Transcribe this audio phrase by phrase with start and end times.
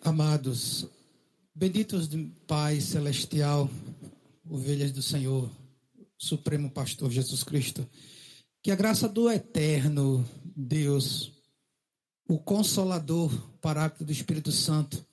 [0.00, 0.86] Amados,
[1.54, 2.08] benditos
[2.46, 3.70] Pai Celestial,
[4.48, 5.50] ovelhas do Senhor,
[6.18, 7.88] Supremo Pastor Jesus Cristo,
[8.62, 11.32] que a graça do Eterno Deus,
[12.28, 15.04] o Consolador, Paráclito do Espírito Santo,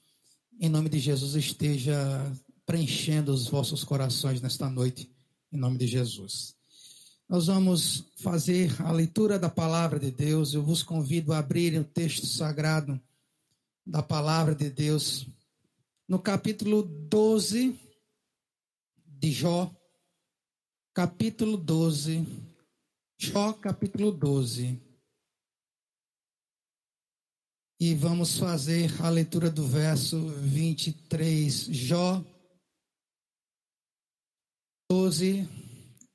[0.60, 2.32] em nome de Jesus, esteja
[2.66, 5.10] preenchendo os vossos corações nesta noite,
[5.52, 6.56] em nome de Jesus.
[7.28, 10.54] Nós vamos fazer a leitura da palavra de Deus.
[10.54, 13.00] Eu vos convido a abrir o texto sagrado
[13.90, 15.26] da palavra de Deus
[16.08, 17.76] no capítulo 12
[19.04, 19.76] de Jó.
[20.94, 22.24] Capítulo 12.
[23.18, 24.80] Jó, capítulo 12.
[27.80, 31.68] E vamos fazer a leitura do verso 23.
[31.72, 32.24] Jó
[34.92, 35.50] 12,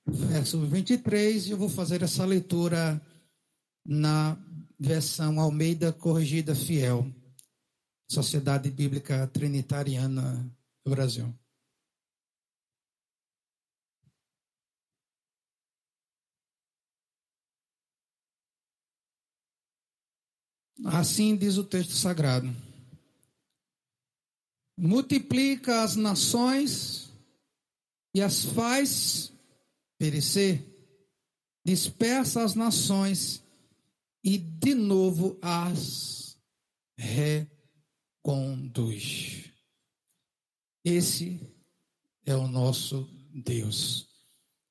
[0.06, 1.50] verso 23.
[1.50, 3.04] Eu vou fazer essa leitura
[3.84, 4.36] na
[4.78, 7.23] versão Almeida Corrigida Fiel.
[8.08, 10.50] Sociedade Bíblica Trinitariana
[10.84, 11.34] do Brasil.
[20.84, 22.54] Assim diz o texto sagrado:
[24.76, 27.10] multiplica as nações
[28.14, 29.32] e as faz
[29.98, 30.62] perecer,
[31.64, 33.42] dispersa as nações
[34.22, 36.38] e de novo as
[36.98, 37.53] re
[38.24, 39.44] conduz.
[40.82, 41.38] Esse
[42.24, 44.08] é o nosso Deus,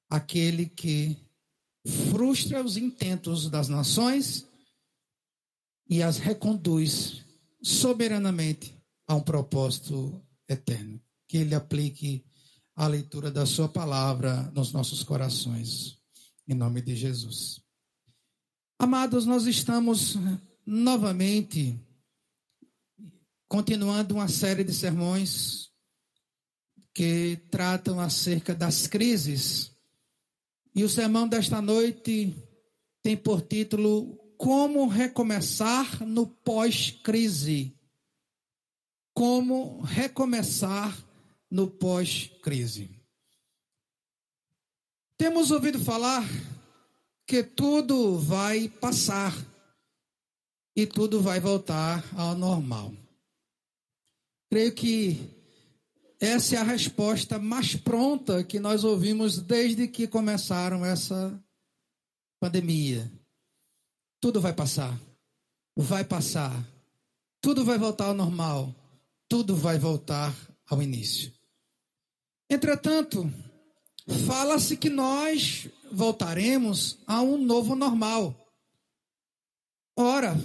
[0.09, 1.15] aquele que
[2.09, 4.47] frustra os intentos das nações
[5.87, 7.23] e as reconduz
[7.61, 8.75] soberanamente
[9.07, 10.99] a um propósito eterno.
[11.27, 12.25] Que Ele aplique
[12.75, 15.99] a leitura da Sua palavra nos nossos corações,
[16.47, 17.61] em nome de Jesus.
[18.79, 20.17] Amados, nós estamos
[20.65, 21.79] novamente
[23.53, 25.69] continuando uma série de sermões
[26.91, 29.71] que tratam acerca das crises.
[30.73, 32.35] E o sermão desta noite
[33.03, 37.77] tem por título Como recomeçar no pós-crise.
[39.13, 40.97] Como recomeçar
[41.47, 42.89] no pós-crise.
[45.15, 46.27] Temos ouvido falar
[47.27, 49.31] que tudo vai passar
[50.75, 53.02] e tudo vai voltar ao normal.
[54.53, 55.19] Creio que
[56.19, 61.43] essa é a resposta mais pronta que nós ouvimos desde que começaram essa
[62.39, 63.11] pandemia.
[64.21, 64.95] Tudo vai passar.
[65.75, 66.53] Vai passar.
[67.41, 68.75] Tudo vai voltar ao normal.
[69.27, 70.31] Tudo vai voltar
[70.69, 71.33] ao início.
[72.47, 73.33] Entretanto,
[74.27, 78.35] fala-se que nós voltaremos a um novo normal.
[79.97, 80.37] Ora,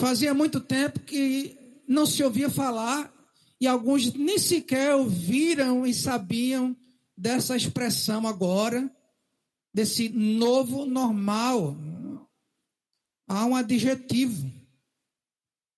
[0.00, 1.60] fazia muito tempo que
[1.92, 3.12] não se ouvia falar
[3.60, 6.76] e alguns nem sequer ouviram e sabiam
[7.16, 8.90] dessa expressão agora,
[9.72, 11.76] desse novo normal.
[13.28, 14.50] Há um adjetivo.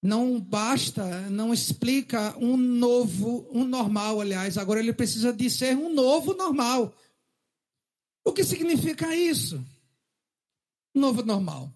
[0.01, 5.93] Não basta, não explica um novo, um normal, aliás, agora ele precisa de ser um
[5.93, 6.95] novo normal.
[8.23, 9.65] O que significa isso?
[10.95, 11.73] Novo normal.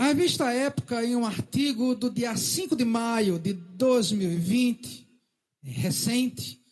[0.00, 5.04] A revista Época, em um artigo do dia 5 de maio de 2020,
[5.60, 6.64] recente,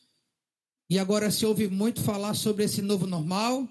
[0.88, 3.68] e agora se ouve muito falar sobre esse novo normal,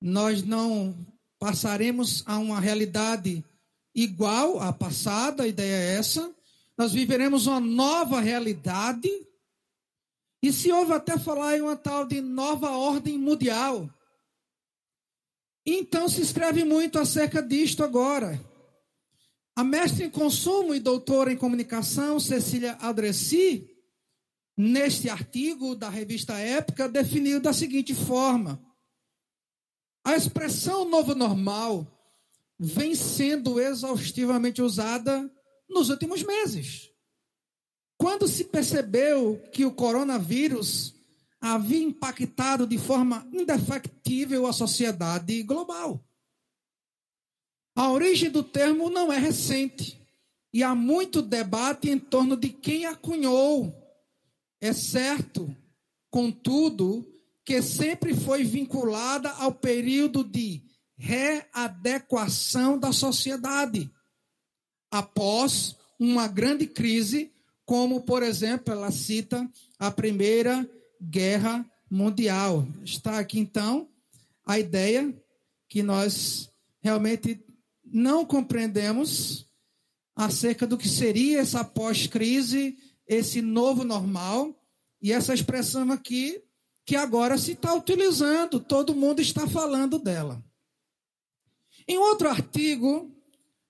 [0.00, 0.96] nós não
[1.38, 3.44] passaremos a uma realidade
[3.94, 6.34] igual à passada, a ideia é essa,
[6.78, 9.10] nós viveremos uma nova realidade,
[10.42, 13.86] e se ouve até falar em uma tal de nova ordem mundial.
[15.66, 18.40] Então se escreve muito acerca disto agora.
[19.54, 23.68] A mestre em consumo e doutora em comunicação, Cecília Adressi,
[24.56, 28.62] neste artigo da revista Época, definiu da seguinte forma:
[30.04, 31.86] a expressão novo normal
[32.58, 35.30] vem sendo exaustivamente usada
[35.68, 36.90] nos últimos meses.
[37.98, 40.94] Quando se percebeu que o coronavírus
[41.40, 46.04] havia impactado de forma indefectível a sociedade global.
[47.74, 49.98] A origem do termo não é recente
[50.52, 53.74] e há muito debate em torno de quem a cunhou.
[54.60, 55.54] É certo,
[56.10, 57.06] contudo,
[57.44, 60.62] que sempre foi vinculada ao período de
[60.96, 63.90] readequação da sociedade
[64.90, 67.32] após uma grande crise,
[67.64, 70.68] como, por exemplo, ela cita a Primeira
[71.00, 72.68] Guerra Mundial.
[72.84, 73.88] Está aqui, então,
[74.46, 75.12] a ideia
[75.68, 76.50] que nós
[76.82, 77.42] realmente
[77.92, 79.46] não compreendemos
[80.16, 84.54] acerca do que seria essa pós-crise, esse novo normal,
[85.00, 86.42] e essa expressão aqui,
[86.84, 90.42] que agora se está utilizando, todo mundo está falando dela.
[91.86, 93.10] Em outro artigo,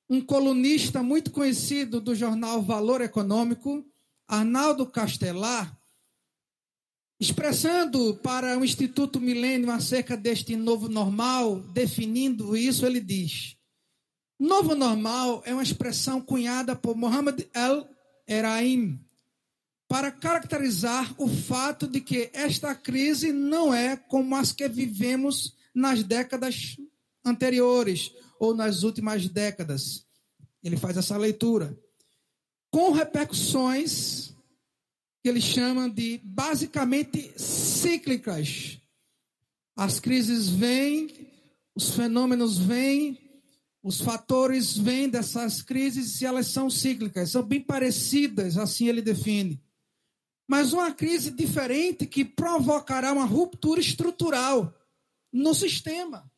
[0.08, 3.84] um colunista muito conhecido do jornal Valor Econômico,
[4.28, 5.76] Arnaldo Castelar,
[7.18, 13.56] expressando para o Instituto Milênio acerca deste novo normal, definindo isso, ele diz:
[14.42, 18.98] Novo normal é uma expressão cunhada por Mohamed El-Eraim
[19.86, 26.02] para caracterizar o fato de que esta crise não é como as que vivemos nas
[26.02, 26.76] décadas
[27.24, 30.04] anteriores ou nas últimas décadas.
[30.60, 31.78] Ele faz essa leitura.
[32.68, 34.34] Com repercussões
[35.22, 38.80] que ele chama de basicamente cíclicas.
[39.76, 41.28] As crises vêm,
[41.76, 43.21] os fenômenos vêm,
[43.82, 49.60] os fatores vêm dessas crises e elas são cíclicas, são bem parecidas, assim ele define.
[50.46, 54.72] Mas uma crise diferente que provocará uma ruptura estrutural
[55.32, 56.30] no sistema.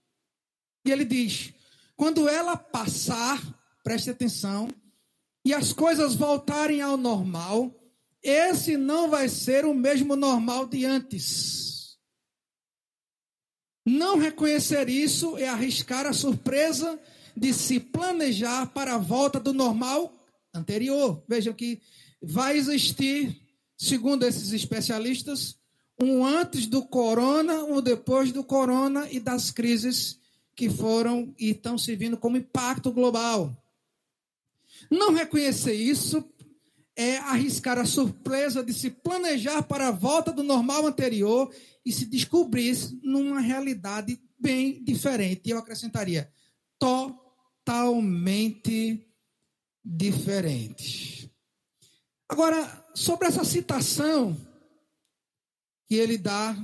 [0.86, 1.52] E ele diz:
[1.96, 3.42] quando ela passar,
[3.82, 4.68] preste atenção,
[5.44, 7.74] e as coisas voltarem ao normal,
[8.22, 11.98] esse não vai ser o mesmo normal de antes.
[13.84, 16.98] Não reconhecer isso é arriscar a surpresa
[17.36, 20.12] de se planejar para a volta do normal
[20.52, 21.22] anterior.
[21.28, 21.80] Vejam que
[22.22, 23.40] vai existir,
[23.76, 25.58] segundo esses especialistas,
[26.00, 30.18] um antes do corona, um depois do corona e das crises
[30.54, 33.56] que foram e estão se vindo como impacto global.
[34.90, 36.24] Não reconhecer isso
[36.96, 41.52] é arriscar a surpresa de se planejar para a volta do normal anterior
[41.84, 45.50] e se descobrir numa realidade bem diferente.
[45.50, 46.30] Eu acrescentaria,
[46.78, 47.23] to
[47.64, 49.00] totalmente
[49.82, 51.28] diferentes.
[52.28, 54.36] Agora, sobre essa citação
[55.88, 56.56] que ele dá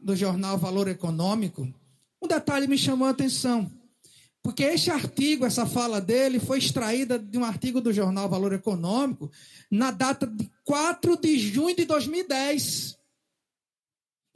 [0.00, 1.72] do jornal Valor Econômico,
[2.22, 3.70] um detalhe me chamou a atenção.
[4.42, 9.30] Porque este artigo, essa fala dele, foi extraída de um artigo do jornal Valor Econômico
[9.70, 12.97] na data de 4 de junho de 2010.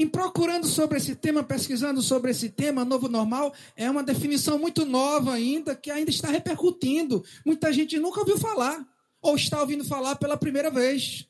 [0.02, 4.84] Em procurando sobre esse tema, pesquisando sobre esse tema, novo normal, é uma definição muito
[4.84, 7.24] nova ainda, que ainda está repercutindo.
[7.46, 8.84] Muita gente nunca ouviu falar,
[9.20, 11.28] ou está ouvindo falar pela primeira vez.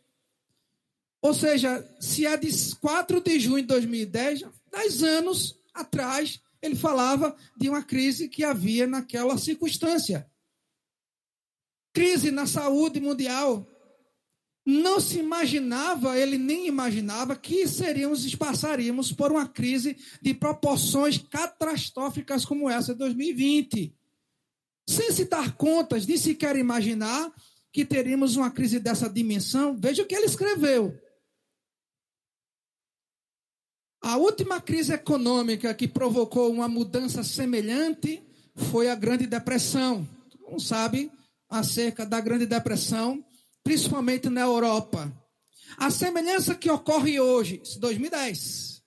[1.21, 7.37] Ou seja, se é de 4 de junho de 2010, 10 anos atrás, ele falava
[7.55, 10.27] de uma crise que havia naquela circunstância.
[11.93, 13.67] Crise na saúde mundial,
[14.65, 22.45] não se imaginava, ele nem imaginava que seríamos, passaríamos por uma crise de proporções catastróficas
[22.45, 23.93] como essa de 2020.
[24.89, 27.33] Sem se dar contas, nem sequer imaginar
[27.73, 29.77] que teríamos uma crise dessa dimensão.
[29.77, 30.97] Veja o que ele escreveu.
[34.01, 38.23] A última crise econômica que provocou uma mudança semelhante
[38.55, 40.07] foi a Grande Depressão.
[40.31, 41.11] Todo mundo sabe
[41.49, 43.25] acerca da Grande Depressão
[43.65, 45.13] principalmente na Europa.
[45.77, 48.83] A semelhança que ocorre hoje, 2010,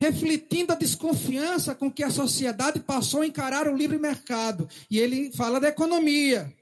[0.00, 4.68] refletindo a desconfiança com que a sociedade passou a encarar o livre mercado.
[4.90, 6.52] E ele fala da economia,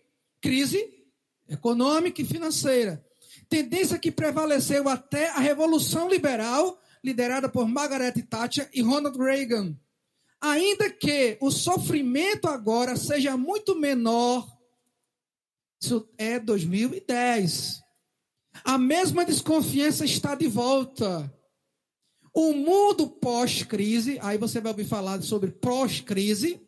[0.40, 0.88] crise
[1.48, 3.04] econômica e financeira.
[3.48, 9.76] Tendência que prevaleceu até a Revolução Liberal, liderada por Margaret Thatcher e Ronald Reagan.
[10.40, 14.46] Ainda que o sofrimento agora seja muito menor
[15.82, 17.82] isso é 2010.
[18.62, 21.32] A mesma desconfiança está de volta.
[22.32, 26.60] O mundo pós-crise, aí você vai ouvir falar sobre pós-crise,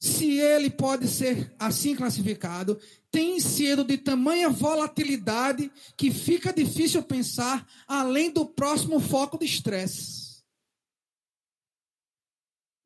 [0.00, 2.78] se ele pode ser assim classificado,
[3.10, 10.27] tem sido de tamanha volatilidade que fica difícil pensar além do próximo foco de estresse.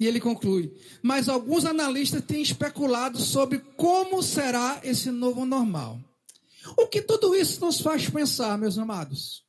[0.03, 5.97] E ele conclui: Mas alguns analistas têm especulado sobre como será esse novo normal.
[6.77, 9.45] O que tudo isso nos faz pensar, meus amados?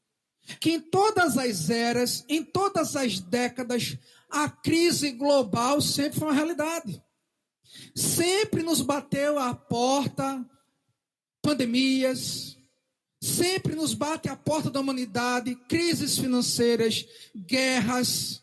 [0.60, 3.98] Que em todas as eras, em todas as décadas,
[4.30, 7.02] a crise global sempre foi uma realidade.
[7.96, 10.48] Sempre nos bateu à porta
[11.42, 12.56] pandemias,
[13.20, 18.43] sempre nos bate à porta da humanidade, crises financeiras, guerras,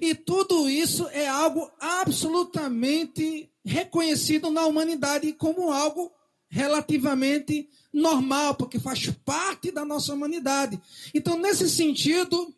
[0.00, 6.12] e tudo isso é algo absolutamente reconhecido na humanidade como algo
[6.48, 10.80] relativamente normal, porque faz parte da nossa humanidade.
[11.14, 12.54] Então, nesse sentido,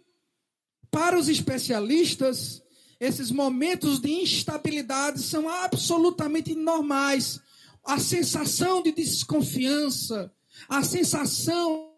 [0.91, 2.63] para os especialistas,
[3.01, 7.41] esses momentos de instabilidade são absolutamente normais.
[7.85, 10.31] a sensação de desconfiança,
[10.69, 11.91] a sensação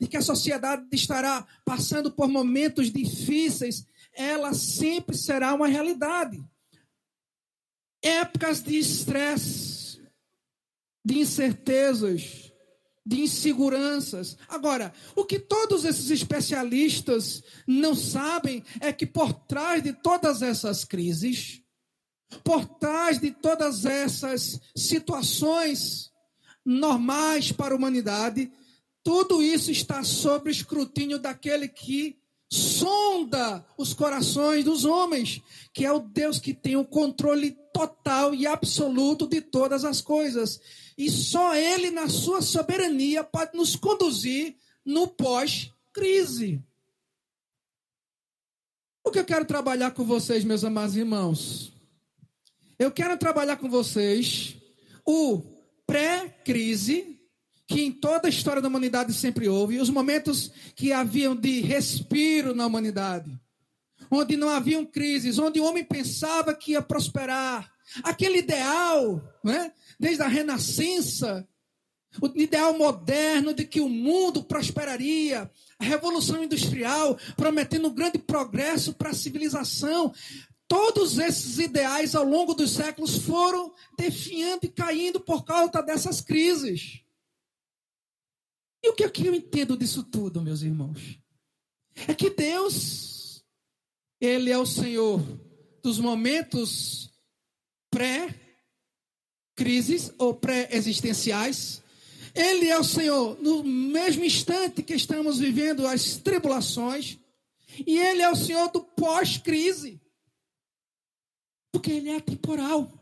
[0.00, 6.42] de que a sociedade estará passando por momentos difíceis, ela sempre será uma realidade.
[8.02, 10.00] Épocas de estresse,
[11.04, 12.52] de incertezas,
[13.04, 14.36] de inseguranças.
[14.48, 20.84] Agora, o que todos esses especialistas não sabem é que por trás de todas essas
[20.84, 21.62] crises,
[22.44, 26.10] por trás de todas essas situações
[26.64, 28.50] normais para a humanidade,
[29.02, 32.21] tudo isso está sob escrutínio daquele que
[32.52, 35.40] sonda os corações dos homens,
[35.72, 40.60] que é o Deus que tem o controle total e absoluto de todas as coisas.
[40.98, 44.54] E só Ele, na sua soberania, pode nos conduzir
[44.84, 46.62] no pós-crise.
[49.02, 51.72] O que eu quero trabalhar com vocês, meus amados irmãos?
[52.78, 54.56] Eu quero trabalhar com vocês
[55.06, 55.40] o
[55.86, 57.11] pré-crise,
[57.72, 62.54] que em toda a história da humanidade sempre houve, os momentos que haviam de respiro
[62.54, 63.34] na humanidade,
[64.10, 67.72] onde não haviam crises, onde o homem pensava que ia prosperar,
[68.04, 69.72] aquele ideal, né?
[69.98, 71.48] desde a renascença,
[72.20, 78.92] o ideal moderno de que o mundo prosperaria, a revolução industrial prometendo um grande progresso
[78.92, 80.12] para a civilização.
[80.68, 87.01] Todos esses ideais ao longo dos séculos foram definhando e caindo por causa dessas crises.
[88.82, 91.18] E o que, é que eu entendo disso tudo, meus irmãos?
[92.08, 93.44] É que Deus,
[94.20, 95.20] Ele é o Senhor
[95.82, 97.10] dos momentos
[97.90, 98.40] pré-crises
[100.18, 101.82] ou pré-existenciais.
[102.34, 107.18] Ele é o Senhor no mesmo instante que estamos vivendo as tribulações.
[107.86, 110.00] E Ele é o Senhor do pós-crise.
[111.72, 113.01] Porque ele é atemporal.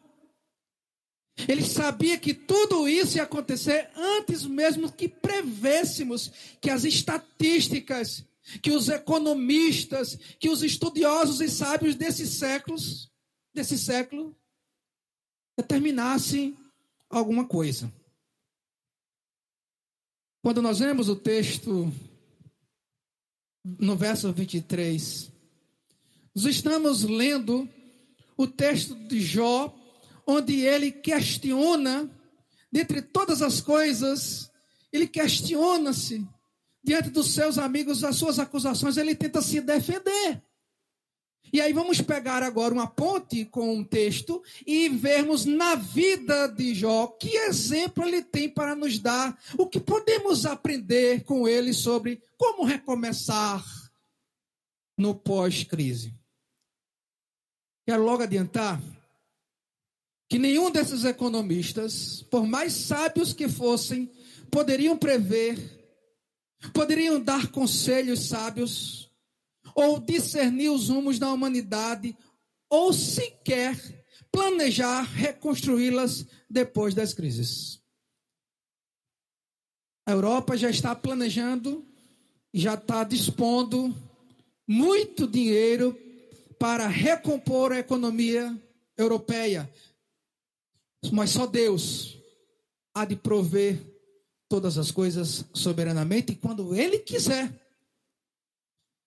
[1.48, 6.30] Ele sabia que tudo isso ia acontecer antes mesmo que prevêssemos
[6.60, 8.24] que as estatísticas,
[8.62, 13.10] que os economistas, que os estudiosos e sábios desses séculos,
[13.54, 14.36] desse século,
[15.56, 16.56] determinassem
[17.08, 17.92] alguma coisa.
[20.42, 21.92] Quando nós vemos o texto
[23.64, 25.30] no verso 23,
[26.34, 27.68] nós estamos lendo
[28.36, 29.74] o texto de Jó,
[30.30, 32.08] onde ele questiona,
[32.70, 34.50] dentre todas as coisas,
[34.92, 36.26] ele questiona-se
[36.82, 40.42] diante dos seus amigos, as suas acusações, ele tenta se defender.
[41.52, 46.74] E aí vamos pegar agora uma ponte com um texto e vermos na vida de
[46.74, 52.22] Jó que exemplo ele tem para nos dar, o que podemos aprender com ele sobre
[52.38, 53.64] como recomeçar
[54.96, 56.14] no pós-crise.
[57.84, 58.80] Quero logo adiantar
[60.30, 64.08] que nenhum desses economistas, por mais sábios que fossem,
[64.48, 65.58] poderiam prever,
[66.72, 69.10] poderiam dar conselhos sábios,
[69.74, 72.16] ou discernir os rumos da humanidade,
[72.68, 73.76] ou sequer
[74.30, 77.82] planejar reconstruí-las depois das crises.
[80.06, 81.84] A Europa já está planejando,
[82.54, 83.92] já está dispondo
[84.64, 85.98] muito dinheiro
[86.56, 88.56] para recompor a economia
[88.96, 89.68] europeia.
[91.12, 92.18] Mas só Deus
[92.94, 93.80] há de prover
[94.48, 97.54] todas as coisas soberanamente e quando Ele quiser.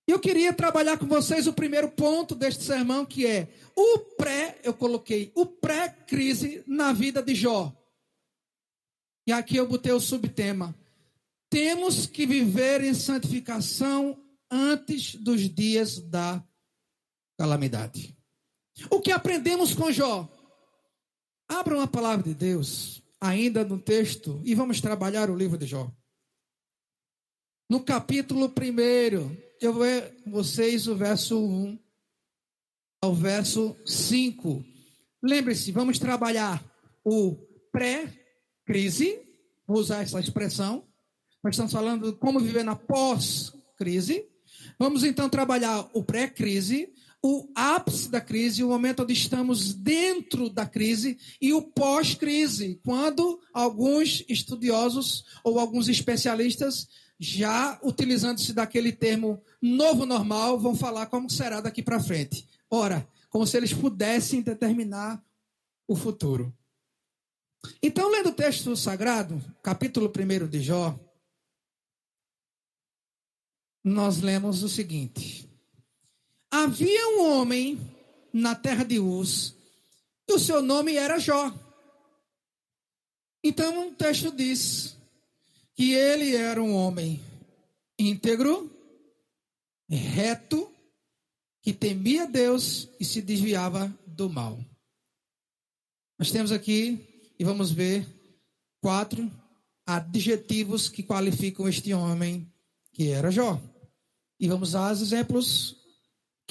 [0.08, 4.74] Eu queria trabalhar com vocês o primeiro ponto deste sermão, que é o pré, eu
[4.74, 7.74] coloquei, o pré-crise na vida de Jó.
[9.26, 10.76] E aqui eu botei o subtema.
[11.50, 14.20] Temos que viver em santificação
[14.52, 16.44] antes dos dias da
[17.38, 18.18] calamidade.
[18.90, 20.30] O que aprendemos com Jó?
[21.54, 25.88] Abram a palavra de Deus, ainda no texto, e vamos trabalhar o livro de Jó.
[27.70, 29.86] No capítulo 1, eu vou
[30.24, 31.80] com vocês o verso 1
[33.04, 34.66] ao verso 5.
[35.22, 36.60] Lembre-se, vamos trabalhar
[37.06, 37.38] o
[37.72, 39.22] pré-crise,
[39.68, 40.88] vou usar essa expressão.
[41.44, 44.28] Nós estamos falando de como viver na pós-crise.
[44.80, 46.92] Vamos então trabalhar o pré-crise,
[47.26, 53.40] o ápice da crise, o momento onde estamos dentro da crise e o pós-crise, quando
[53.54, 61.62] alguns estudiosos ou alguns especialistas, já utilizando-se daquele termo novo normal, vão falar como será
[61.62, 62.46] daqui para frente.
[62.70, 65.24] Ora, como se eles pudessem determinar
[65.88, 66.54] o futuro.
[67.82, 71.00] Então, lendo o texto sagrado, capítulo 1 de Jó,
[73.82, 75.53] nós lemos o seguinte:
[76.56, 77.80] Havia um homem
[78.32, 79.56] na terra de Uz,
[80.30, 81.52] e o seu nome era Jó.
[83.44, 84.96] Então, o texto diz
[85.74, 87.20] que ele era um homem
[87.98, 88.72] íntegro,
[89.90, 90.72] reto,
[91.60, 94.64] que temia Deus e se desviava do mal.
[96.20, 98.08] Nós temos aqui, e vamos ver,
[98.80, 99.28] quatro
[99.88, 102.48] adjetivos que qualificam este homem
[102.92, 103.60] que era Jó.
[104.40, 105.83] E vamos os exemplos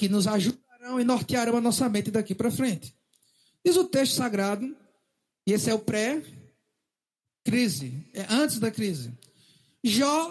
[0.03, 2.93] que nos ajudarão e nortearão a nossa mente daqui para frente.
[3.65, 4.75] Diz o texto sagrado,
[5.47, 6.33] e esse é o pré-crise,
[8.13, 9.13] é antes da crise.
[9.81, 10.29] Jó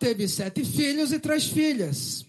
[0.00, 2.26] teve sete filhos e três filhas.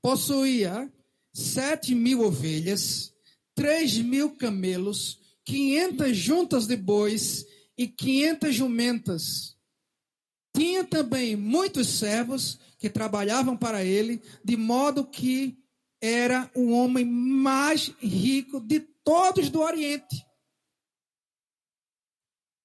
[0.00, 0.90] Possuía
[1.34, 3.12] sete mil ovelhas,
[3.54, 7.44] três mil camelos, quinhentas juntas de bois
[7.76, 9.54] e quinhentas jumentas.
[10.56, 15.62] Tinha também muitos servos que trabalhavam para ele, de modo que
[16.04, 20.22] era o homem mais rico de todos do Oriente.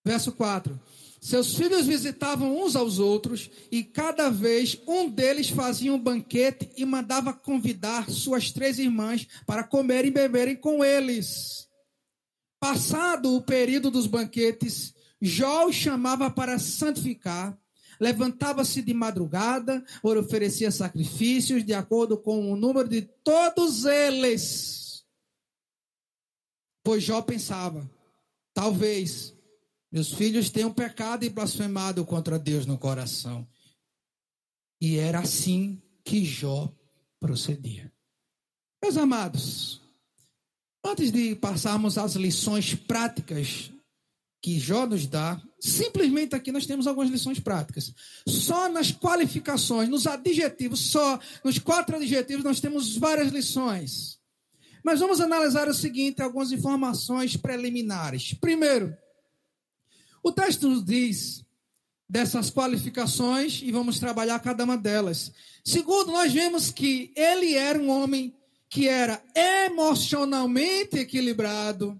[0.05, 0.77] Verso 4.
[1.21, 6.85] Seus filhos visitavam uns aos outros, e cada vez um deles fazia um banquete e
[6.85, 11.67] mandava convidar suas três irmãs para comerem e beberem com eles.
[12.59, 17.57] Passado o período dos banquetes, Jó os chamava para santificar,
[17.99, 25.05] levantava-se de madrugada, oferecia sacrifícios de acordo com o número de todos eles.
[26.83, 27.89] Pois Jó pensava:
[28.53, 29.35] talvez
[29.91, 33.47] meus filhos tenham pecado e blasfemado contra Deus no coração.
[34.79, 36.71] E era assim que Jó
[37.19, 37.91] procedia.
[38.81, 39.81] Meus amados,
[40.85, 43.71] antes de passarmos às lições práticas
[44.41, 47.93] que Jó nos dá, simplesmente aqui nós temos algumas lições práticas.
[48.27, 54.19] Só nas qualificações, nos adjetivos, só nos quatro adjetivos nós temos várias lições.
[54.83, 58.33] Mas vamos analisar o seguinte, algumas informações preliminares.
[58.33, 58.95] Primeiro,
[60.23, 61.43] o texto nos diz
[62.09, 65.31] dessas qualificações e vamos trabalhar cada uma delas.
[65.63, 68.35] Segundo, nós vemos que ele era um homem
[68.69, 71.99] que era emocionalmente equilibrado.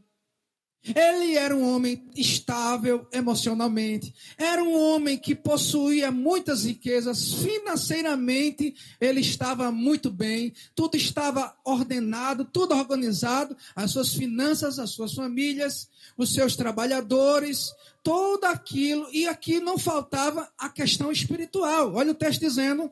[0.95, 4.13] Ele era um homem estável emocionalmente.
[4.37, 7.33] Era um homem que possuía muitas riquezas.
[7.33, 10.53] Financeiramente, ele estava muito bem.
[10.75, 13.55] Tudo estava ordenado, tudo organizado.
[13.75, 17.71] As suas finanças, as suas famílias, os seus trabalhadores,
[18.03, 21.93] tudo aquilo, e aqui não faltava a questão espiritual.
[21.93, 22.91] Olha o texto dizendo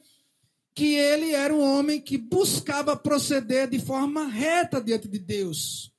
[0.73, 5.91] que ele era um homem que buscava proceder de forma reta diante de Deus.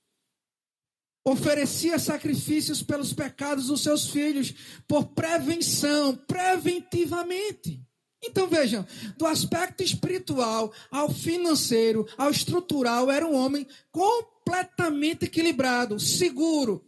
[1.29, 4.55] Oferecia sacrifícios pelos pecados dos seus filhos,
[4.89, 7.83] por prevenção, preventivamente.
[8.25, 8.87] Então vejam,
[9.19, 16.83] do aspecto espiritual ao financeiro, ao estrutural, era um homem completamente equilibrado, seguro.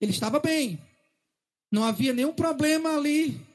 [0.00, 0.80] Ele estava bem.
[1.72, 3.47] Não havia nenhum problema ali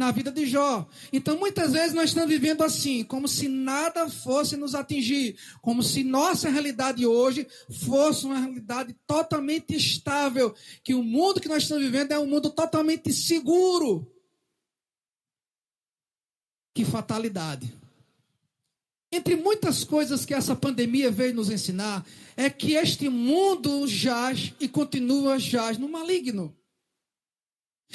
[0.00, 0.88] na vida de Jó.
[1.12, 6.02] Então, muitas vezes nós estamos vivendo assim, como se nada fosse nos atingir, como se
[6.02, 7.46] nossa realidade hoje
[7.84, 12.48] fosse uma realidade totalmente estável, que o mundo que nós estamos vivendo é um mundo
[12.48, 14.10] totalmente seguro.
[16.74, 17.78] Que fatalidade.
[19.12, 22.06] Entre muitas coisas que essa pandemia veio nos ensinar,
[22.38, 26.56] é que este mundo jaz e continua jaz no maligno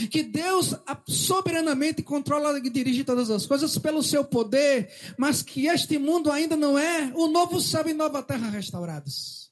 [0.10, 0.76] que Deus
[1.08, 6.58] soberanamente controla e dirige todas as coisas pelo seu poder, mas que este mundo ainda
[6.58, 9.52] não é o novo céu e nova terra restaurados.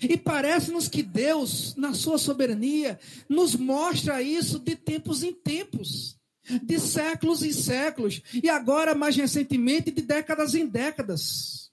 [0.00, 6.18] E parece-nos que Deus, na sua soberania, nos mostra isso de tempos em tempos,
[6.62, 11.71] de séculos em séculos, e agora, mais recentemente, de décadas em décadas.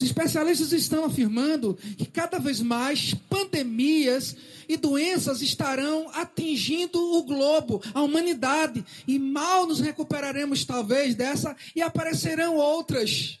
[0.00, 4.36] Especialistas estão afirmando que cada vez mais pandemias
[4.68, 11.80] e doenças estarão atingindo o globo, a humanidade, e mal nos recuperaremos talvez dessa e
[11.80, 13.40] aparecerão outras.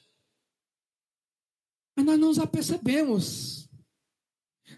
[1.94, 3.68] Mas nós não os apercebemos.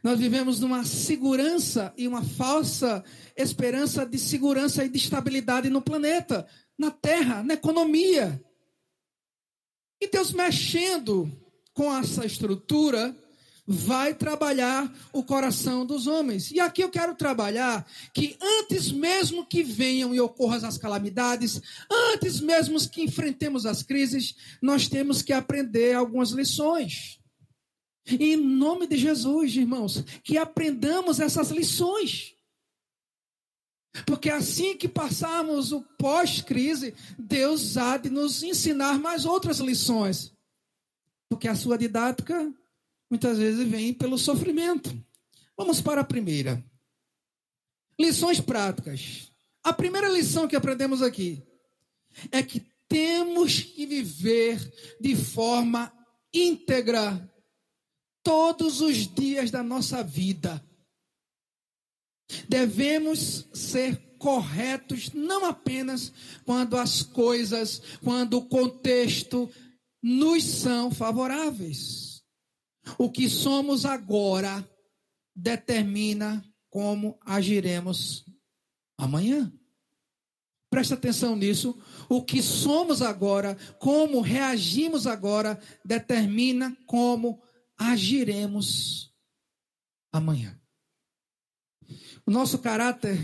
[0.02, 3.04] Nós vivemos numa segurança e uma falsa
[3.36, 8.42] esperança de segurança e de estabilidade no planeta, na terra, na economia.
[10.00, 11.30] E Deus mexendo
[11.78, 13.16] com essa estrutura,
[13.64, 16.50] vai trabalhar o coração dos homens.
[16.50, 21.62] E aqui eu quero trabalhar que antes mesmo que venham e ocorram as calamidades,
[22.12, 27.20] antes mesmo que enfrentemos as crises, nós temos que aprender algumas lições.
[28.04, 32.34] E em nome de Jesus, irmãos, que aprendamos essas lições.
[34.04, 40.36] Porque assim que passarmos o pós-crise, Deus há de nos ensinar mais outras lições.
[41.28, 42.52] Porque a sua didática
[43.10, 44.96] muitas vezes vem pelo sofrimento.
[45.56, 46.64] Vamos para a primeira.
[47.98, 49.32] Lições práticas.
[49.62, 51.42] A primeira lição que aprendemos aqui
[52.30, 54.58] é que temos que viver
[55.00, 55.92] de forma
[56.32, 57.30] íntegra
[58.22, 60.64] todos os dias da nossa vida.
[62.48, 66.12] Devemos ser corretos não apenas
[66.44, 69.50] quando as coisas, quando o contexto
[70.02, 72.22] nos são favoráveis.
[72.96, 74.68] O que somos agora
[75.34, 78.24] determina como agiremos
[78.96, 79.52] amanhã.
[80.70, 81.78] Presta atenção nisso.
[82.08, 87.42] O que somos agora, como reagimos agora, determina como
[87.76, 89.14] agiremos
[90.12, 90.60] amanhã.
[92.26, 93.18] O nosso caráter,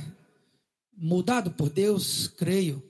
[0.97, 2.83] mudado por Deus, creio,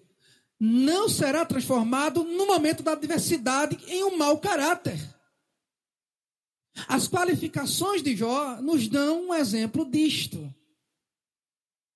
[0.64, 4.98] não será transformado no momento da adversidade em um mau caráter.
[6.88, 10.52] As qualificações de Jó nos dão um exemplo disto.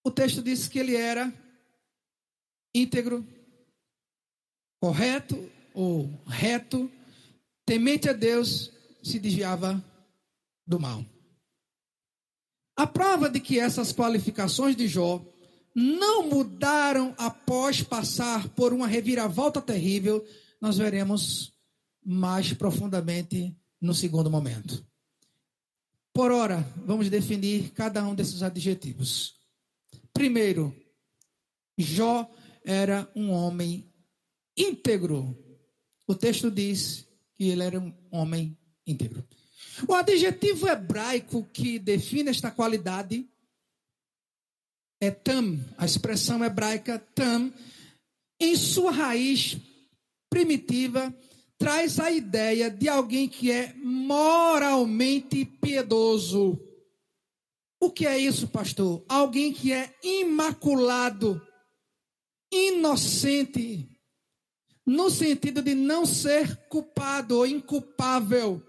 [0.04, 1.32] O texto diz que ele era
[2.74, 3.26] íntegro,
[4.78, 6.90] correto ou reto,
[7.64, 8.70] temente a Deus,
[9.02, 9.82] se desviava
[10.66, 11.04] do mal.
[12.76, 15.24] A prova de que essas qualificações de Jó
[15.78, 20.26] não mudaram após passar por uma reviravolta terrível,
[20.60, 21.52] nós veremos
[22.04, 24.84] mais profundamente no segundo momento.
[26.12, 29.36] Por ora, vamos definir cada um desses adjetivos.
[30.12, 30.74] Primeiro,
[31.78, 32.28] Jó
[32.64, 33.88] era um homem
[34.56, 35.38] íntegro.
[36.08, 39.24] O texto diz que ele era um homem íntegro.
[39.86, 43.30] O adjetivo hebraico que define esta qualidade
[45.00, 47.52] é tam, a expressão hebraica tam,
[48.40, 49.56] em sua raiz
[50.30, 51.14] primitiva,
[51.56, 56.58] traz a ideia de alguém que é moralmente piedoso.
[57.80, 59.04] O que é isso, pastor?
[59.08, 61.40] Alguém que é imaculado,
[62.52, 63.88] inocente,
[64.84, 68.62] no sentido de não ser culpado ou inculpável.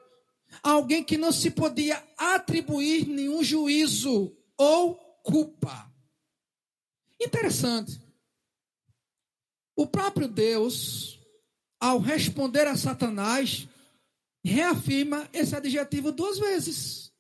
[0.61, 5.88] Alguém que não se podia atribuir nenhum juízo ou culpa.
[7.19, 7.99] Interessante.
[9.75, 11.19] O próprio Deus,
[11.79, 13.67] ao responder a Satanás,
[14.43, 17.11] reafirma esse adjetivo duas vezes.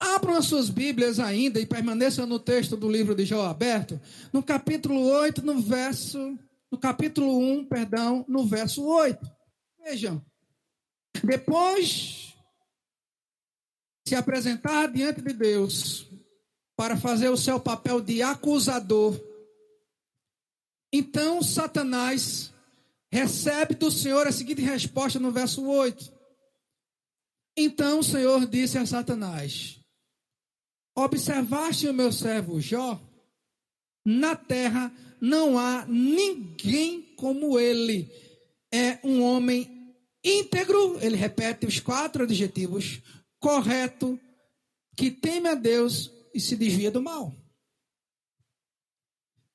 [0.00, 4.00] Abram as suas Bíblias ainda e permaneçam no texto do livro de Jó aberto,
[4.32, 6.38] no capítulo 8, no verso,
[6.70, 9.30] no capítulo 1, perdão, no verso 8.
[9.82, 10.24] Vejam.
[11.22, 12.34] Depois
[14.06, 16.06] se apresentar diante de Deus
[16.76, 19.18] para fazer o seu papel de acusador,
[20.96, 22.52] então Satanás
[23.12, 26.12] recebe do Senhor a seguinte resposta no verso 8.
[27.56, 29.80] Então o Senhor disse a Satanás:
[30.96, 33.00] Observaste o meu servo Jó?
[34.06, 38.08] Na terra não há ninguém como ele.
[38.72, 43.00] É um homem íntegro, ele repete os quatro adjetivos,
[43.40, 44.18] correto,
[44.96, 47.32] que teme a Deus e se desvia do mal.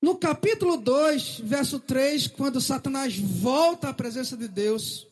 [0.01, 5.05] No capítulo 2, verso 3, quando Satanás volta à presença de Deus,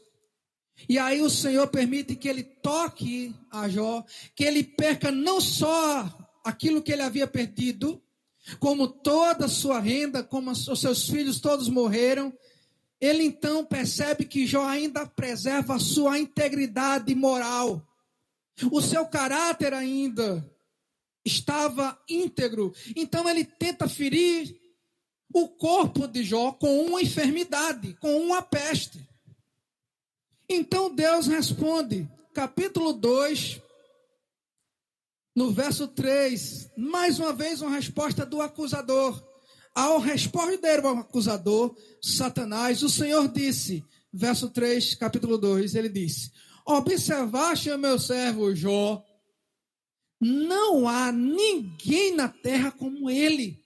[0.87, 6.17] e aí o Senhor permite que ele toque a Jó, que ele perca não só
[6.41, 8.01] aquilo que ele havia perdido,
[8.59, 12.33] como toda a sua renda, como os seus filhos todos morreram,
[12.99, 17.85] ele então percebe que Jó ainda preserva a sua integridade moral.
[18.71, 20.49] O seu caráter ainda
[21.27, 22.73] estava íntegro.
[22.95, 24.59] Então ele tenta ferir
[25.33, 29.07] o corpo de Jó com uma enfermidade, com uma peste.
[30.49, 33.61] Então Deus responde, capítulo 2,
[35.35, 39.21] no verso 3, mais uma vez uma resposta do acusador.
[39.75, 46.31] Ao responder ao acusador, Satanás, o Senhor disse, verso 3, capítulo 2, ele disse:
[46.65, 49.03] Observaste o meu servo Jó.
[50.19, 53.63] Não há ninguém na terra como ele.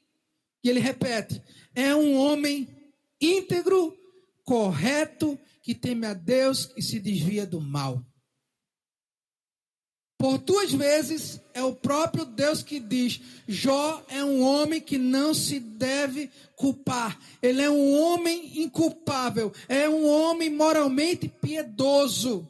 [0.64, 1.42] E ele repete:
[1.74, 2.68] é um homem
[3.20, 3.96] íntegro,
[4.44, 8.04] correto, que teme a Deus e se desvia do mal.
[10.22, 15.34] Por duas vezes é o próprio Deus que diz: Jó é um homem que não
[15.34, 17.20] se deve culpar.
[17.42, 22.48] Ele é um homem inculpável, é um homem moralmente piedoso.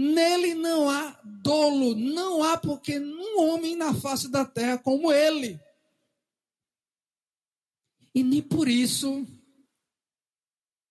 [0.00, 5.60] Nele não há dolo, não há porque um homem na face da terra como ele.
[8.14, 9.26] E nem por isso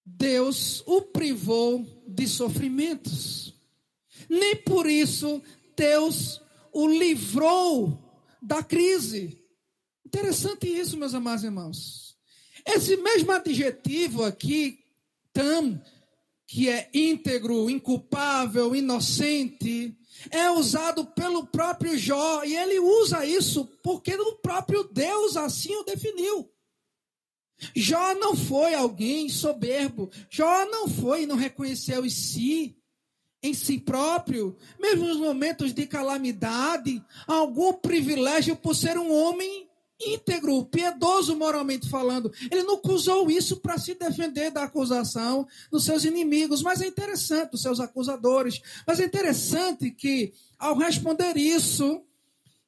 [0.05, 3.55] Deus o privou de sofrimentos.
[4.29, 5.41] Nem por isso
[5.75, 6.39] Deus
[6.71, 7.97] o livrou
[8.39, 9.43] da crise.
[10.05, 12.15] Interessante isso, meus amados irmãos.
[12.63, 14.83] Esse mesmo adjetivo aqui,
[15.33, 15.81] tam,
[16.49, 19.95] que é íntegro, inculpável, inocente,
[20.31, 25.83] é usado pelo próprio Jó, e ele usa isso porque o próprio Deus assim o
[25.83, 26.51] definiu.
[27.75, 32.75] Jó não foi alguém soberbo, Jó não foi e não reconheceu em si,
[33.43, 39.68] em si próprio, mesmo nos momentos de calamidade, algum privilégio por ser um homem
[39.99, 42.31] íntegro, piedoso moralmente falando.
[42.49, 47.51] Ele não usou isso para se defender da acusação dos seus inimigos, mas é interessante,
[47.51, 48.61] dos seus acusadores.
[48.87, 52.03] Mas é interessante que, ao responder isso,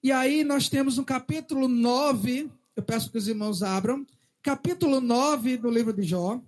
[0.04, 4.06] e aí nós temos no capítulo 9, eu peço que os irmãos abram,
[4.41, 6.41] capítulo 9 do livro de Jó,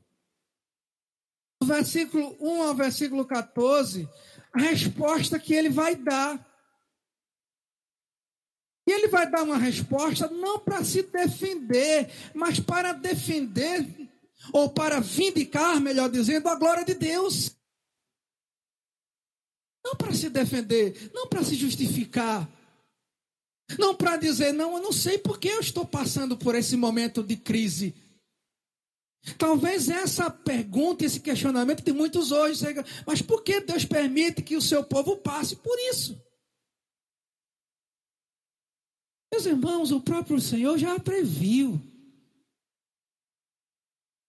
[1.61, 4.09] do versículo 1 ao versículo 14,
[4.51, 6.52] a resposta que ele vai dar
[8.85, 13.87] e ele vai dar uma resposta não para se defender, mas para defender,
[14.51, 17.55] ou para vindicar, melhor dizendo, a glória de Deus.
[19.85, 22.49] Não para se defender, não para se justificar.
[23.79, 27.23] Não para dizer, não, eu não sei por que eu estou passando por esse momento
[27.23, 27.95] de crise.
[29.37, 32.65] Talvez essa pergunta, esse questionamento de muitos hoje,
[33.07, 36.21] mas por que Deus permite que o seu povo passe por isso?
[39.33, 41.81] Meus irmãos, o próprio Senhor já previu.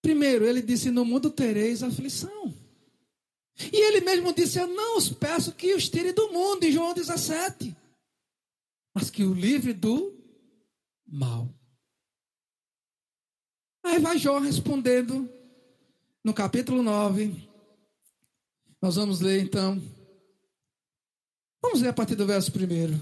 [0.01, 2.55] Primeiro, ele disse: No mundo tereis aflição.
[3.71, 6.95] E ele mesmo disse: Eu não os peço que os tire do mundo, em João
[6.95, 7.77] 17,
[8.95, 10.19] mas que o livre do
[11.07, 11.55] mal.
[13.85, 15.29] Aí vai Jó respondendo
[16.25, 17.47] no capítulo 9.
[18.81, 19.79] Nós vamos ler então.
[21.61, 22.99] Vamos ler a partir do verso primeiro.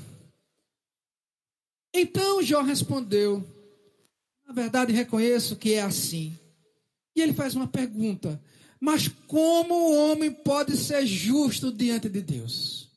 [1.94, 3.44] Então Jó respondeu:
[4.46, 6.38] Na verdade, reconheço que é assim.
[7.14, 8.42] E ele faz uma pergunta:
[8.80, 12.90] Mas como o homem pode ser justo diante de Deus?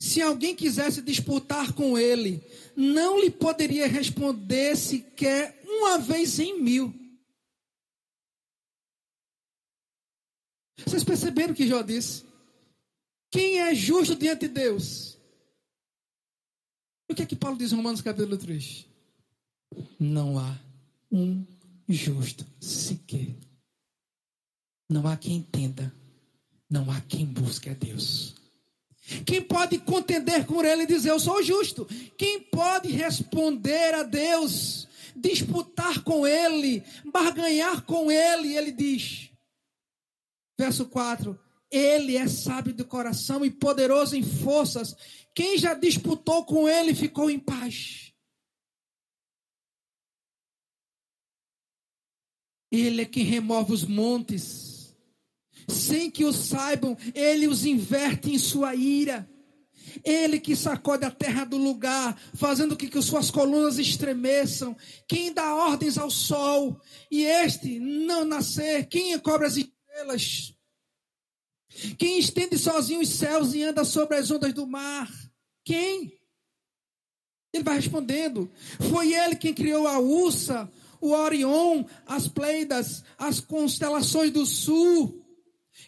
[0.00, 2.42] Se alguém quisesse disputar com ele,
[2.76, 6.94] não lhe poderia responder sequer uma vez em mil.
[10.86, 12.24] Vocês perceberam o que Jó disse?
[13.30, 15.17] Quem é justo diante de Deus?
[17.10, 18.86] O que é que Paulo diz em Romanos capítulo 3?
[19.98, 20.58] Não há
[21.10, 21.44] um
[21.88, 23.34] justo sequer.
[24.90, 25.92] Não há quem entenda.
[26.70, 28.34] Não há quem busque a Deus.
[29.24, 31.86] Quem pode contender com ele e dizer eu sou justo?
[32.18, 38.54] Quem pode responder a Deus, disputar com ele, barganhar com ele?
[38.54, 39.30] Ele diz,
[40.58, 41.38] verso 4:
[41.70, 44.94] Ele é sábio de coração e poderoso em forças,
[45.38, 48.12] quem já disputou com ele ficou em paz.
[52.72, 54.96] Ele é quem remove os montes.
[55.68, 59.30] Sem que o saibam, ele os inverte em sua ira.
[60.02, 64.76] Ele que sacode a terra do lugar, fazendo com que suas colunas estremeçam.
[65.06, 68.88] Quem dá ordens ao sol, e este não nascer.
[68.88, 70.52] Quem encobre as estrelas.
[71.96, 75.27] Quem estende sozinho os céus e anda sobre as ondas do mar.
[75.68, 76.18] Quem?
[77.52, 78.50] Ele vai respondendo.
[78.90, 85.22] Foi ele quem criou a Ursa, o Orion, as Pleidas, as constelações do sul.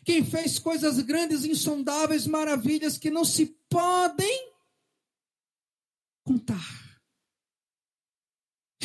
[0.04, 4.52] Quem fez coisas grandes, insondáveis, maravilhas que não se podem
[6.26, 7.00] contar.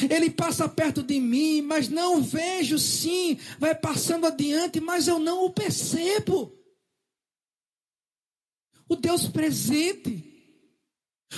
[0.10, 3.38] Ele passa perto de mim, mas não vejo sim.
[3.60, 6.58] Vai passando adiante, mas eu não o percebo.
[8.88, 10.35] O Deus presente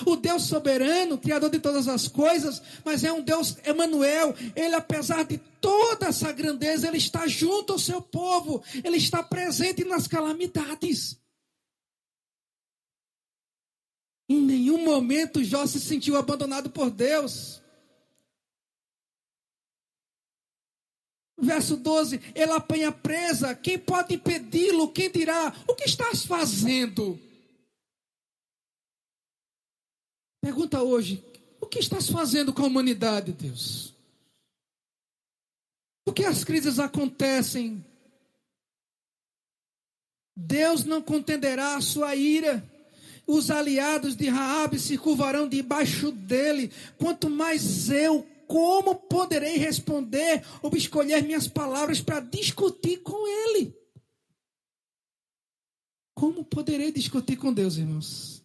[0.06, 4.36] o Deus soberano, criador de todas as coisas, mas é um Deus Emanuel.
[4.56, 8.64] Ele, apesar de toda essa grandeza, ele está junto ao seu povo.
[8.84, 11.18] Ele está presente nas calamidades.
[14.30, 17.62] Em nenhum momento Jó se sentiu abandonado por Deus.
[21.40, 23.56] Verso 12: Ele apanha presa.
[23.56, 24.92] Quem pode impedi-lo?
[24.92, 27.20] Quem dirá: O que estás fazendo?
[30.48, 31.22] Pergunta hoje:
[31.60, 33.94] o que estás fazendo com a humanidade, Deus?
[36.06, 37.84] Por que as crises acontecem?
[40.34, 42.64] Deus não contenderá a sua ira.
[43.28, 46.72] Os aliados de Raabe se curvarão debaixo dele.
[46.98, 53.76] Quanto mais eu, como poderei responder ou escolher minhas palavras para discutir com ele?
[56.16, 58.37] Como poderei discutir com Deus, irmãos?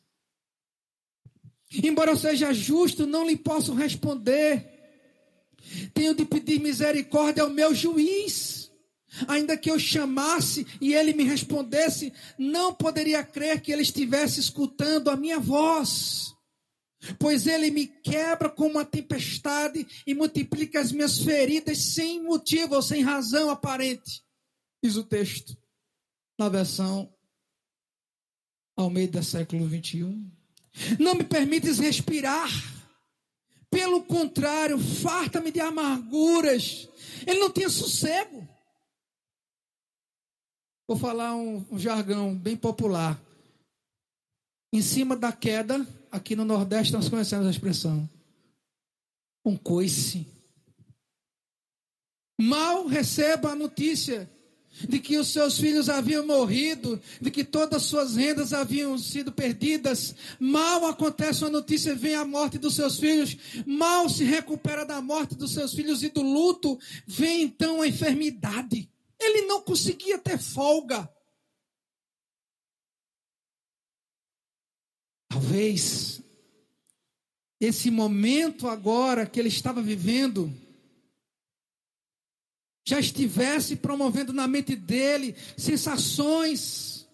[1.83, 4.69] Embora eu seja justo, não lhe posso responder.
[5.95, 8.71] Tenho de pedir misericórdia ao meu juiz.
[9.29, 15.11] Ainda que eu chamasse e ele me respondesse, não poderia crer que ele estivesse escutando
[15.11, 16.35] a minha voz.
[17.19, 22.83] Pois ele me quebra como uma tempestade e multiplica as minhas feridas sem motivo ou
[22.83, 24.23] sem razão aparente.
[24.83, 25.57] Diz o texto,
[26.39, 27.13] na versão
[28.77, 30.42] ao meio do século 21.
[30.99, 32.49] Não me permites respirar.
[33.71, 36.89] Pelo contrário, farta-me de amarguras.
[37.27, 38.47] Ele não tinha sossego.
[40.87, 43.21] Vou falar um, um jargão bem popular.
[44.73, 48.09] Em cima da queda, aqui no Nordeste nós conhecemos a expressão.
[49.45, 50.27] Um coice.
[52.41, 54.31] Mal receba a notícia
[54.89, 59.31] de que os seus filhos haviam morrido, de que todas as suas rendas haviam sido
[59.31, 60.15] perdidas.
[60.39, 65.35] Mal acontece uma notícia, vem a morte dos seus filhos, mal se recupera da morte
[65.35, 68.91] dos seus filhos e do luto, vem então a enfermidade.
[69.21, 71.09] Ele não conseguia ter folga.
[75.29, 76.21] Talvez
[77.61, 80.53] esse momento agora que ele estava vivendo
[82.85, 87.09] já estivesse promovendo na mente dele sensações